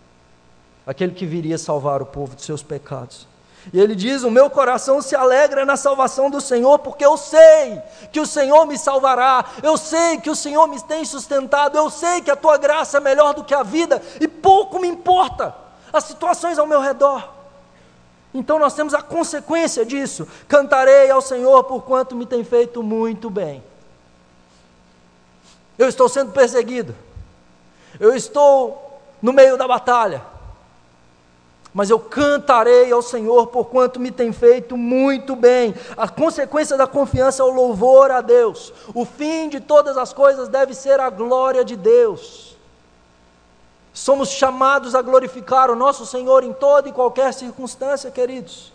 aquele 0.85 1.13
que 1.13 1.25
viria 1.25 1.57
salvar 1.57 2.01
o 2.01 2.05
povo 2.05 2.35
dos 2.35 2.45
seus 2.45 2.61
pecados. 2.61 3.27
E 3.73 3.79
ele 3.79 3.95
diz: 3.95 4.23
O 4.23 4.31
meu 4.31 4.49
coração 4.49 5.01
se 5.01 5.15
alegra 5.15 5.65
na 5.65 5.75
salvação 5.75 6.29
do 6.29 6.39
Senhor, 6.39 6.79
porque 6.79 7.05
eu 7.05 7.17
sei 7.17 7.81
que 8.11 8.19
o 8.19 8.25
Senhor 8.25 8.65
me 8.65 8.77
salvará, 8.77 9.45
eu 9.63 9.77
sei 9.77 10.17
que 10.19 10.29
o 10.29 10.35
Senhor 10.35 10.67
me 10.67 10.79
tem 10.81 11.03
sustentado, 11.03 11.77
eu 11.77 11.89
sei 11.89 12.21
que 12.21 12.31
a 12.31 12.35
tua 12.35 12.57
graça 12.57 12.97
é 12.97 12.99
melhor 12.99 13.33
do 13.33 13.43
que 13.43 13.53
a 13.53 13.63
vida, 13.63 14.01
e 14.19 14.27
pouco 14.27 14.79
me 14.79 14.87
importa 14.87 15.55
as 15.91 16.03
situações 16.03 16.59
ao 16.59 16.67
meu 16.67 16.79
redor. 16.79 17.33
Então 18.33 18.59
nós 18.59 18.73
temos 18.73 18.93
a 18.93 19.01
consequência 19.01 19.85
disso: 19.85 20.27
cantarei 20.47 21.09
ao 21.09 21.21
Senhor 21.21 21.63
por 21.63 21.83
quanto 21.83 22.15
me 22.15 22.25
tem 22.25 22.43
feito 22.43 22.83
muito 22.83 23.29
bem. 23.29 23.63
Eu 25.77 25.89
estou 25.89 26.07
sendo 26.07 26.31
perseguido, 26.31 26.95
eu 27.99 28.15
estou 28.15 29.01
no 29.21 29.33
meio 29.33 29.57
da 29.57 29.67
batalha, 29.67 30.21
mas 31.75 31.89
eu 31.89 31.99
cantarei 31.99 32.89
ao 32.89 33.01
Senhor 33.01 33.47
por 33.47 33.65
quanto 33.65 33.99
me 33.99 34.09
tem 34.09 34.31
feito 34.31 34.77
muito 34.77 35.35
bem. 35.35 35.75
A 35.97 36.07
consequência 36.07 36.77
da 36.77 36.87
confiança 36.87 37.43
é 37.43 37.45
o 37.45 37.51
louvor 37.51 38.11
a 38.11 38.21
Deus. 38.21 38.71
O 38.93 39.03
fim 39.03 39.49
de 39.49 39.59
todas 39.59 39.97
as 39.97 40.13
coisas 40.13 40.47
deve 40.47 40.73
ser 40.73 41.01
a 41.01 41.09
glória 41.09 41.65
de 41.65 41.75
Deus. 41.75 42.55
Somos 43.93 44.29
chamados 44.29 44.95
a 44.95 45.01
glorificar 45.01 45.69
o 45.69 45.75
nosso 45.75 46.05
Senhor 46.05 46.45
em 46.45 46.53
toda 46.53 46.87
e 46.87 46.93
qualquer 46.93 47.33
circunstância, 47.33 48.09
queridos. 48.09 48.71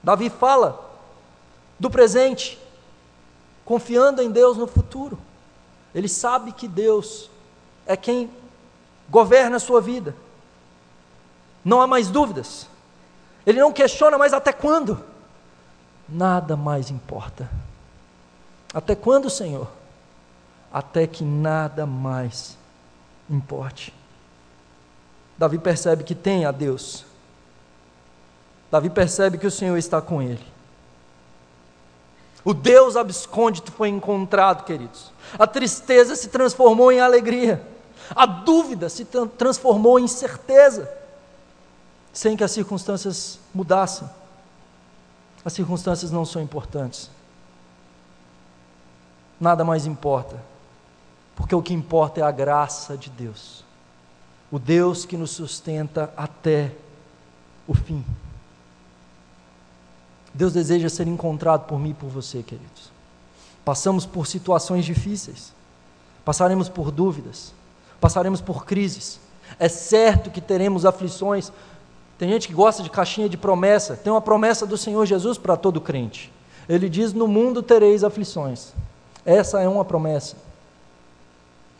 Davi 0.00 0.30
fala 0.30 0.80
do 1.76 1.90
presente, 1.90 2.56
confiando 3.64 4.22
em 4.22 4.30
Deus 4.30 4.56
no 4.56 4.68
futuro. 4.68 5.18
Ele 5.92 6.08
sabe 6.08 6.52
que 6.52 6.68
Deus 6.68 7.28
é 7.84 7.96
quem 7.96 8.30
governa 9.10 9.56
a 9.56 9.60
sua 9.60 9.80
vida. 9.80 10.14
Não 11.64 11.80
há 11.80 11.86
mais 11.86 12.08
dúvidas. 12.08 12.68
Ele 13.46 13.60
não 13.60 13.72
questiona 13.72 14.18
mais 14.18 14.32
até 14.32 14.52
quando. 14.52 15.02
Nada 16.08 16.56
mais 16.56 16.90
importa. 16.90 17.48
Até 18.72 18.94
quando, 18.94 19.30
Senhor? 19.30 19.68
Até 20.72 21.06
que 21.06 21.24
nada 21.24 21.86
mais 21.86 22.58
importe. 23.30 23.94
Davi 25.38 25.58
percebe 25.58 26.04
que 26.04 26.14
tem 26.14 26.44
a 26.44 26.50
Deus. 26.50 27.04
Davi 28.70 28.90
percebe 28.90 29.38
que 29.38 29.46
o 29.46 29.50
Senhor 29.50 29.76
está 29.76 30.02
com 30.02 30.20
ele. 30.20 30.44
O 32.44 32.52
Deus 32.52 32.96
abscôndito 32.96 33.72
foi 33.72 33.88
encontrado, 33.88 34.64
queridos. 34.64 35.10
A 35.38 35.46
tristeza 35.46 36.14
se 36.14 36.28
transformou 36.28 36.92
em 36.92 37.00
alegria. 37.00 37.66
A 38.14 38.26
dúvida 38.26 38.90
se 38.90 39.06
transformou 39.38 39.98
em 39.98 40.06
certeza 40.06 41.03
sem 42.14 42.36
que 42.36 42.44
as 42.44 42.52
circunstâncias 42.52 43.40
mudassem. 43.52 44.08
As 45.44 45.52
circunstâncias 45.52 46.10
não 46.12 46.24
são 46.24 46.40
importantes. 46.40 47.10
Nada 49.38 49.64
mais 49.64 49.84
importa, 49.84 50.40
porque 51.34 51.54
o 51.54 51.60
que 51.60 51.74
importa 51.74 52.20
é 52.20 52.22
a 52.22 52.30
graça 52.30 52.96
de 52.96 53.10
Deus, 53.10 53.64
o 54.50 54.60
Deus 54.60 55.04
que 55.04 55.16
nos 55.16 55.32
sustenta 55.32 56.14
até 56.16 56.72
o 57.66 57.74
fim. 57.74 58.02
Deus 60.32 60.52
deseja 60.52 60.88
ser 60.88 61.08
encontrado 61.08 61.66
por 61.66 61.78
mim 61.78 61.90
e 61.90 61.94
por 61.94 62.08
você, 62.08 62.42
queridos. 62.42 62.90
Passamos 63.64 64.06
por 64.06 64.26
situações 64.26 64.84
difíceis, 64.84 65.52
passaremos 66.24 66.68
por 66.68 66.92
dúvidas, 66.92 67.52
passaremos 68.00 68.40
por 68.40 68.64
crises. 68.64 69.18
É 69.58 69.68
certo 69.68 70.30
que 70.30 70.40
teremos 70.40 70.86
aflições, 70.86 71.52
tem 72.18 72.28
gente 72.28 72.46
que 72.48 72.54
gosta 72.54 72.82
de 72.82 72.90
caixinha 72.90 73.28
de 73.28 73.36
promessa. 73.36 73.96
Tem 73.96 74.12
uma 74.12 74.20
promessa 74.20 74.66
do 74.66 74.76
Senhor 74.76 75.04
Jesus 75.04 75.36
para 75.36 75.56
todo 75.56 75.80
crente. 75.80 76.32
Ele 76.68 76.88
diz: 76.88 77.12
No 77.12 77.26
mundo 77.26 77.62
tereis 77.62 78.04
aflições. 78.04 78.72
Essa 79.24 79.60
é 79.60 79.68
uma 79.68 79.84
promessa. 79.84 80.36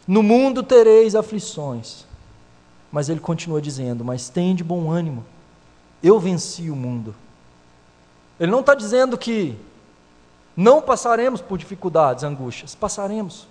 No 0.07 0.23
mundo 0.23 0.63
tereis 0.63 1.15
aflições. 1.15 2.05
Mas 2.91 3.09
ele 3.09 3.21
continua 3.21 3.63
dizendo: 3.63 4.05
Mas 4.05 4.29
tem 4.29 4.55
de 4.55 4.65
bom 4.65 4.91
ânimo. 4.91 5.25
Eu 6.03 6.19
venci 6.19 6.71
o 6.71 6.77
mundo. 6.77 7.15
Ele 8.39 8.51
não 8.51 8.61
está 8.61 8.75
dizendo 8.75 9.17
que 9.17 9.57
não 10.57 10.83
passaremos 10.83 11.41
por 11.41 11.57
dificuldades, 11.57 12.25
angústias. 12.25 12.75
Passaremos. 12.75 13.47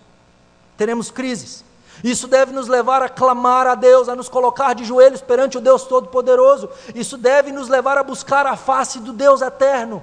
Teremos 0.78 1.10
crises. 1.10 1.63
Isso 2.02 2.28
deve 2.28 2.54
nos 2.54 2.68
levar 2.68 3.02
a 3.02 3.10
clamar 3.10 3.68
a 3.68 3.76
Deus, 3.76 4.08
a 4.08 4.16
nos 4.16 4.30
colocar 4.30 4.74
de 4.74 4.86
joelhos 4.86 5.22
perante 5.22 5.58
o 5.58 5.62
Deus 5.62 5.84
Todo-Poderoso. 5.84 6.70
Isso 6.96 7.18
deve 7.18 7.52
nos 7.52 7.68
levar 7.68 7.98
a 7.98 8.04
buscar 8.04 8.46
a 8.46 8.56
face 8.56 9.00
do 9.00 9.12
Deus 9.12 9.42
eterno. 9.42 10.02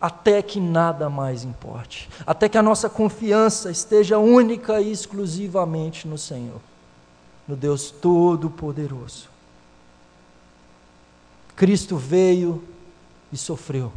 Até 0.00 0.42
que 0.42 0.60
nada 0.60 1.10
mais 1.10 1.42
importe, 1.42 2.08
até 2.24 2.48
que 2.48 2.56
a 2.56 2.62
nossa 2.62 2.88
confiança 2.88 3.70
esteja 3.70 4.18
única 4.18 4.80
e 4.80 4.92
exclusivamente 4.92 6.06
no 6.06 6.16
Senhor, 6.16 6.60
no 7.46 7.56
Deus 7.56 7.90
Todo-Poderoso. 7.90 9.28
Cristo 11.56 11.96
veio 11.96 12.62
e 13.32 13.36
sofreu. 13.36 13.92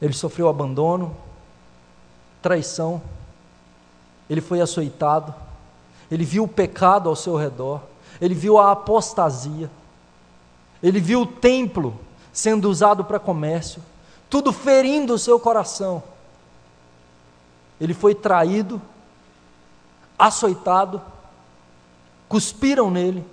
Ele 0.00 0.12
sofreu 0.12 0.48
abandono, 0.48 1.16
traição, 2.40 3.02
ele 4.30 4.40
foi 4.40 4.60
açoitado, 4.60 5.34
ele 6.08 6.24
viu 6.24 6.44
o 6.44 6.48
pecado 6.48 7.08
ao 7.08 7.16
seu 7.16 7.34
redor, 7.34 7.80
ele 8.20 8.34
viu 8.34 8.58
a 8.58 8.70
apostasia, 8.70 9.68
ele 10.80 11.00
viu 11.00 11.22
o 11.22 11.26
templo 11.26 11.98
sendo 12.32 12.70
usado 12.70 13.04
para 13.04 13.18
comércio, 13.18 13.82
tudo 14.30 14.52
ferindo 14.52 15.14
o 15.14 15.18
seu 15.18 15.40
coração. 15.40 16.00
Ele 17.80 17.92
foi 17.92 18.14
traído, 18.14 18.80
açoitado, 20.16 21.02
cuspiram 22.28 22.88
nele, 22.88 23.24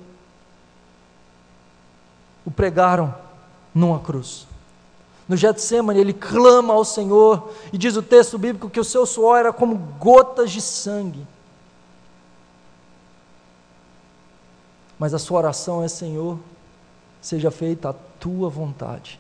o 2.43 2.49
pregaram 2.49 3.13
numa 3.75 3.99
cruz. 3.99 4.46
No 5.27 5.35
Getsemane, 5.35 5.99
ele 5.99 6.13
clama 6.13 6.73
ao 6.73 6.85
Senhor, 6.85 7.51
e 7.73 7.77
diz 7.77 7.97
o 7.97 8.01
texto 8.01 8.37
bíblico 8.37 8.69
que 8.69 8.79
o 8.79 8.83
seu 8.83 9.05
suor 9.05 9.37
era 9.37 9.51
como 9.51 9.75
gotas 9.99 10.51
de 10.51 10.61
sangue. 10.61 11.27
Mas 14.97 15.13
a 15.13 15.19
sua 15.19 15.39
oração 15.39 15.83
é: 15.83 15.87
Senhor, 15.87 16.39
seja 17.21 17.51
feita 17.51 17.89
a 17.89 17.95
tua 18.19 18.49
vontade. 18.49 19.19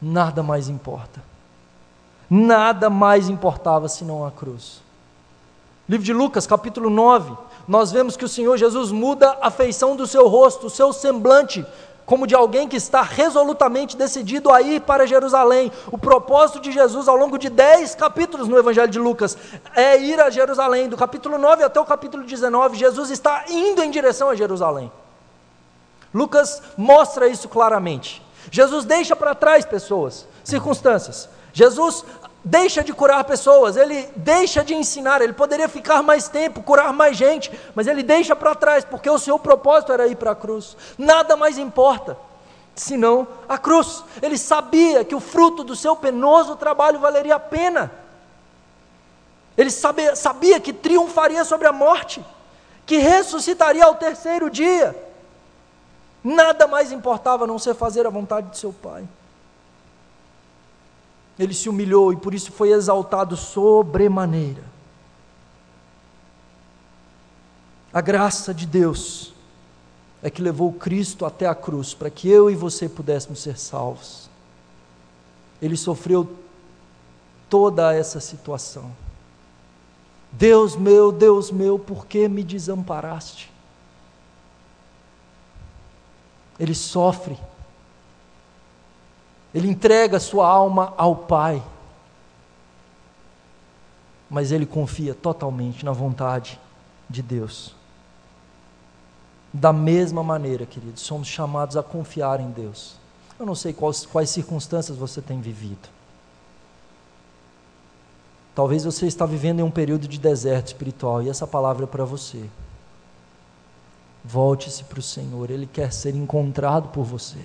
Nada 0.00 0.42
mais 0.42 0.68
importa. 0.68 1.22
Nada 2.28 2.90
mais 2.90 3.28
importava 3.28 3.88
senão 3.88 4.24
a 4.24 4.30
cruz. 4.30 4.82
Livro 5.88 6.04
de 6.04 6.12
Lucas, 6.12 6.46
capítulo 6.46 6.88
9, 6.88 7.36
nós 7.68 7.92
vemos 7.92 8.16
que 8.16 8.24
o 8.24 8.28
Senhor 8.28 8.56
Jesus 8.56 8.90
muda 8.90 9.38
a 9.40 9.50
feição 9.50 9.94
do 9.96 10.06
seu 10.06 10.28
rosto, 10.28 10.66
o 10.66 10.70
seu 10.70 10.92
semblante, 10.92 11.64
como 12.06 12.26
de 12.26 12.34
alguém 12.34 12.68
que 12.68 12.76
está 12.76 13.02
resolutamente 13.02 13.96
decidido 13.96 14.52
a 14.52 14.60
ir 14.60 14.80
para 14.82 15.06
Jerusalém. 15.06 15.72
O 15.90 15.96
propósito 15.96 16.60
de 16.60 16.70
Jesus 16.70 17.08
ao 17.08 17.16
longo 17.16 17.38
de 17.38 17.48
dez 17.48 17.94
capítulos 17.94 18.46
no 18.46 18.58
Evangelho 18.58 18.90
de 18.90 18.98
Lucas 18.98 19.36
é 19.74 19.98
ir 19.98 20.20
a 20.20 20.28
Jerusalém. 20.30 20.88
Do 20.88 20.96
capítulo 20.96 21.38
9 21.38 21.64
até 21.64 21.80
o 21.80 21.84
capítulo 21.84 22.24
19, 22.24 22.76
Jesus 22.76 23.10
está 23.10 23.44
indo 23.48 23.82
em 23.82 23.90
direção 23.90 24.28
a 24.28 24.34
Jerusalém. 24.34 24.92
Lucas 26.12 26.62
mostra 26.76 27.26
isso 27.26 27.48
claramente. 27.48 28.22
Jesus 28.50 28.84
deixa 28.84 29.16
para 29.16 29.34
trás 29.34 29.64
pessoas, 29.64 30.26
circunstâncias. 30.44 31.28
Jesus 31.52 32.04
deixa 32.44 32.84
de 32.84 32.92
curar 32.92 33.24
pessoas, 33.24 33.76
ele 33.76 34.06
deixa 34.14 34.62
de 34.62 34.74
ensinar, 34.74 35.22
ele 35.22 35.32
poderia 35.32 35.68
ficar 35.68 36.02
mais 36.02 36.28
tempo, 36.28 36.62
curar 36.62 36.92
mais 36.92 37.16
gente, 37.16 37.50
mas 37.74 37.86
ele 37.86 38.02
deixa 38.02 38.36
para 38.36 38.54
trás, 38.54 38.84
porque 38.84 39.08
o 39.08 39.18
seu 39.18 39.38
propósito 39.38 39.92
era 39.92 40.06
ir 40.06 40.16
para 40.16 40.32
a 40.32 40.36
cruz. 40.36 40.76
Nada 40.98 41.36
mais 41.36 41.56
importa 41.56 42.16
senão 42.74 43.26
a 43.48 43.56
cruz. 43.56 44.04
Ele 44.20 44.36
sabia 44.36 45.04
que 45.04 45.14
o 45.14 45.20
fruto 45.20 45.64
do 45.64 45.74
seu 45.74 45.96
penoso 45.96 46.56
trabalho 46.56 46.98
valeria 46.98 47.36
a 47.36 47.40
pena. 47.40 47.90
Ele 49.56 49.70
sabia, 49.70 50.16
sabia 50.16 50.60
que 50.60 50.72
triunfaria 50.72 51.44
sobre 51.44 51.66
a 51.66 51.72
morte, 51.72 52.24
que 52.84 52.98
ressuscitaria 52.98 53.84
ao 53.84 53.94
terceiro 53.94 54.50
dia. 54.50 54.94
Nada 56.22 56.66
mais 56.66 56.90
importava 56.90 57.44
a 57.44 57.46
não 57.46 57.58
ser 57.58 57.74
fazer 57.74 58.06
a 58.06 58.10
vontade 58.10 58.50
de 58.50 58.58
seu 58.58 58.72
Pai. 58.72 59.06
Ele 61.38 61.52
se 61.52 61.68
humilhou 61.68 62.12
e 62.12 62.16
por 62.16 62.32
isso 62.34 62.52
foi 62.52 62.70
exaltado 62.70 63.36
sobremaneira. 63.36 64.62
A 67.92 68.00
graça 68.00 68.52
de 68.52 68.66
Deus 68.66 69.32
é 70.22 70.30
que 70.30 70.42
levou 70.42 70.72
Cristo 70.72 71.24
até 71.24 71.46
a 71.46 71.54
cruz 71.54 71.94
para 71.94 72.10
que 72.10 72.28
eu 72.28 72.50
e 72.50 72.54
você 72.54 72.88
pudéssemos 72.88 73.40
ser 73.40 73.58
salvos. 73.58 74.28
Ele 75.60 75.76
sofreu 75.76 76.28
toda 77.48 77.94
essa 77.94 78.20
situação. 78.20 78.90
Deus 80.32 80.76
meu, 80.76 81.12
Deus 81.12 81.50
meu, 81.50 81.78
por 81.78 82.06
que 82.06 82.28
me 82.28 82.42
desamparaste? 82.42 83.54
ele 86.58 86.74
sofre, 86.74 87.38
ele 89.54 89.68
entrega 89.68 90.18
sua 90.18 90.48
alma 90.48 90.92
ao 90.96 91.14
Pai, 91.14 91.62
mas 94.28 94.50
ele 94.50 94.66
confia 94.66 95.14
totalmente 95.14 95.84
na 95.84 95.92
vontade 95.92 96.60
de 97.08 97.22
Deus. 97.22 97.74
Da 99.52 99.72
mesma 99.72 100.24
maneira, 100.24 100.66
queridos, 100.66 101.02
somos 101.02 101.28
chamados 101.28 101.76
a 101.76 101.82
confiar 101.82 102.40
em 102.40 102.50
Deus. 102.50 102.96
Eu 103.38 103.46
não 103.46 103.54
sei 103.54 103.72
quais, 103.72 104.04
quais 104.04 104.30
circunstâncias 104.30 104.98
você 104.98 105.22
tem 105.22 105.40
vivido. 105.40 105.88
Talvez 108.56 108.84
você 108.84 109.06
está 109.06 109.24
vivendo 109.24 109.60
em 109.60 109.62
um 109.62 109.70
período 109.70 110.08
de 110.08 110.18
deserto 110.18 110.68
espiritual 110.68 111.22
e 111.22 111.28
essa 111.28 111.46
palavra 111.46 111.84
é 111.84 111.86
para 111.86 112.04
você. 112.04 112.44
Volte-se 114.24 114.82
para 114.84 114.98
o 114.98 115.02
Senhor, 115.02 115.50
Ele 115.50 115.66
quer 115.66 115.92
ser 115.92 116.16
encontrado 116.16 116.88
por 116.88 117.04
você. 117.04 117.44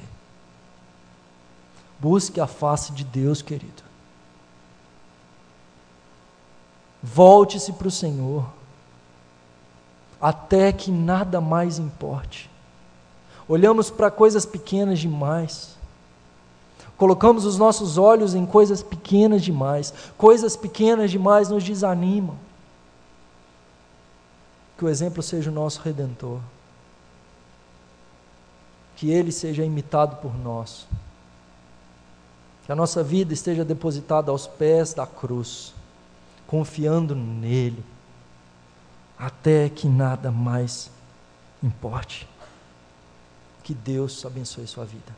Busque 1.99 2.39
a 2.39 2.47
face 2.47 2.91
de 2.91 3.03
Deus, 3.03 3.41
querido. 3.41 3.83
Volte-se 7.01 7.73
para 7.73 7.87
o 7.87 7.91
Senhor, 7.91 8.49
até 10.19 10.71
que 10.71 10.91
nada 10.91 11.39
mais 11.39 11.77
importe. 11.79 12.49
Olhamos 13.47 13.89
para 13.89 14.11
coisas 14.11 14.45
pequenas 14.45 14.99
demais. 14.99 15.77
Colocamos 16.97 17.45
os 17.45 17.57
nossos 17.57 17.97
olhos 17.97 18.35
em 18.35 18.45
coisas 18.45 18.83
pequenas 18.83 19.41
demais. 19.41 19.93
Coisas 20.17 20.55
pequenas 20.55 21.09
demais 21.09 21.49
nos 21.49 21.63
desanimam. 21.63 22.35
Que 24.77 24.85
o 24.85 24.89
exemplo 24.89 25.23
seja 25.23 25.49
o 25.49 25.53
nosso 25.53 25.81
redentor 25.81 26.39
que 28.99 29.09
Ele 29.09 29.31
seja 29.31 29.63
imitado 29.63 30.17
por 30.17 30.37
nós. 30.37 30.85
Que 32.69 32.73
a 32.73 32.75
nossa 32.75 33.03
vida 33.03 33.33
esteja 33.33 33.65
depositada 33.65 34.29
aos 34.29 34.45
pés 34.45 34.93
da 34.93 35.07
cruz, 35.07 35.73
confiando 36.45 37.15
nele, 37.15 37.83
até 39.17 39.69
que 39.69 39.87
nada 39.87 40.29
mais 40.29 40.91
importe. 41.63 42.29
Que 43.63 43.73
Deus 43.73 44.23
abençoe 44.23 44.67
sua 44.67 44.85
vida. 44.85 45.11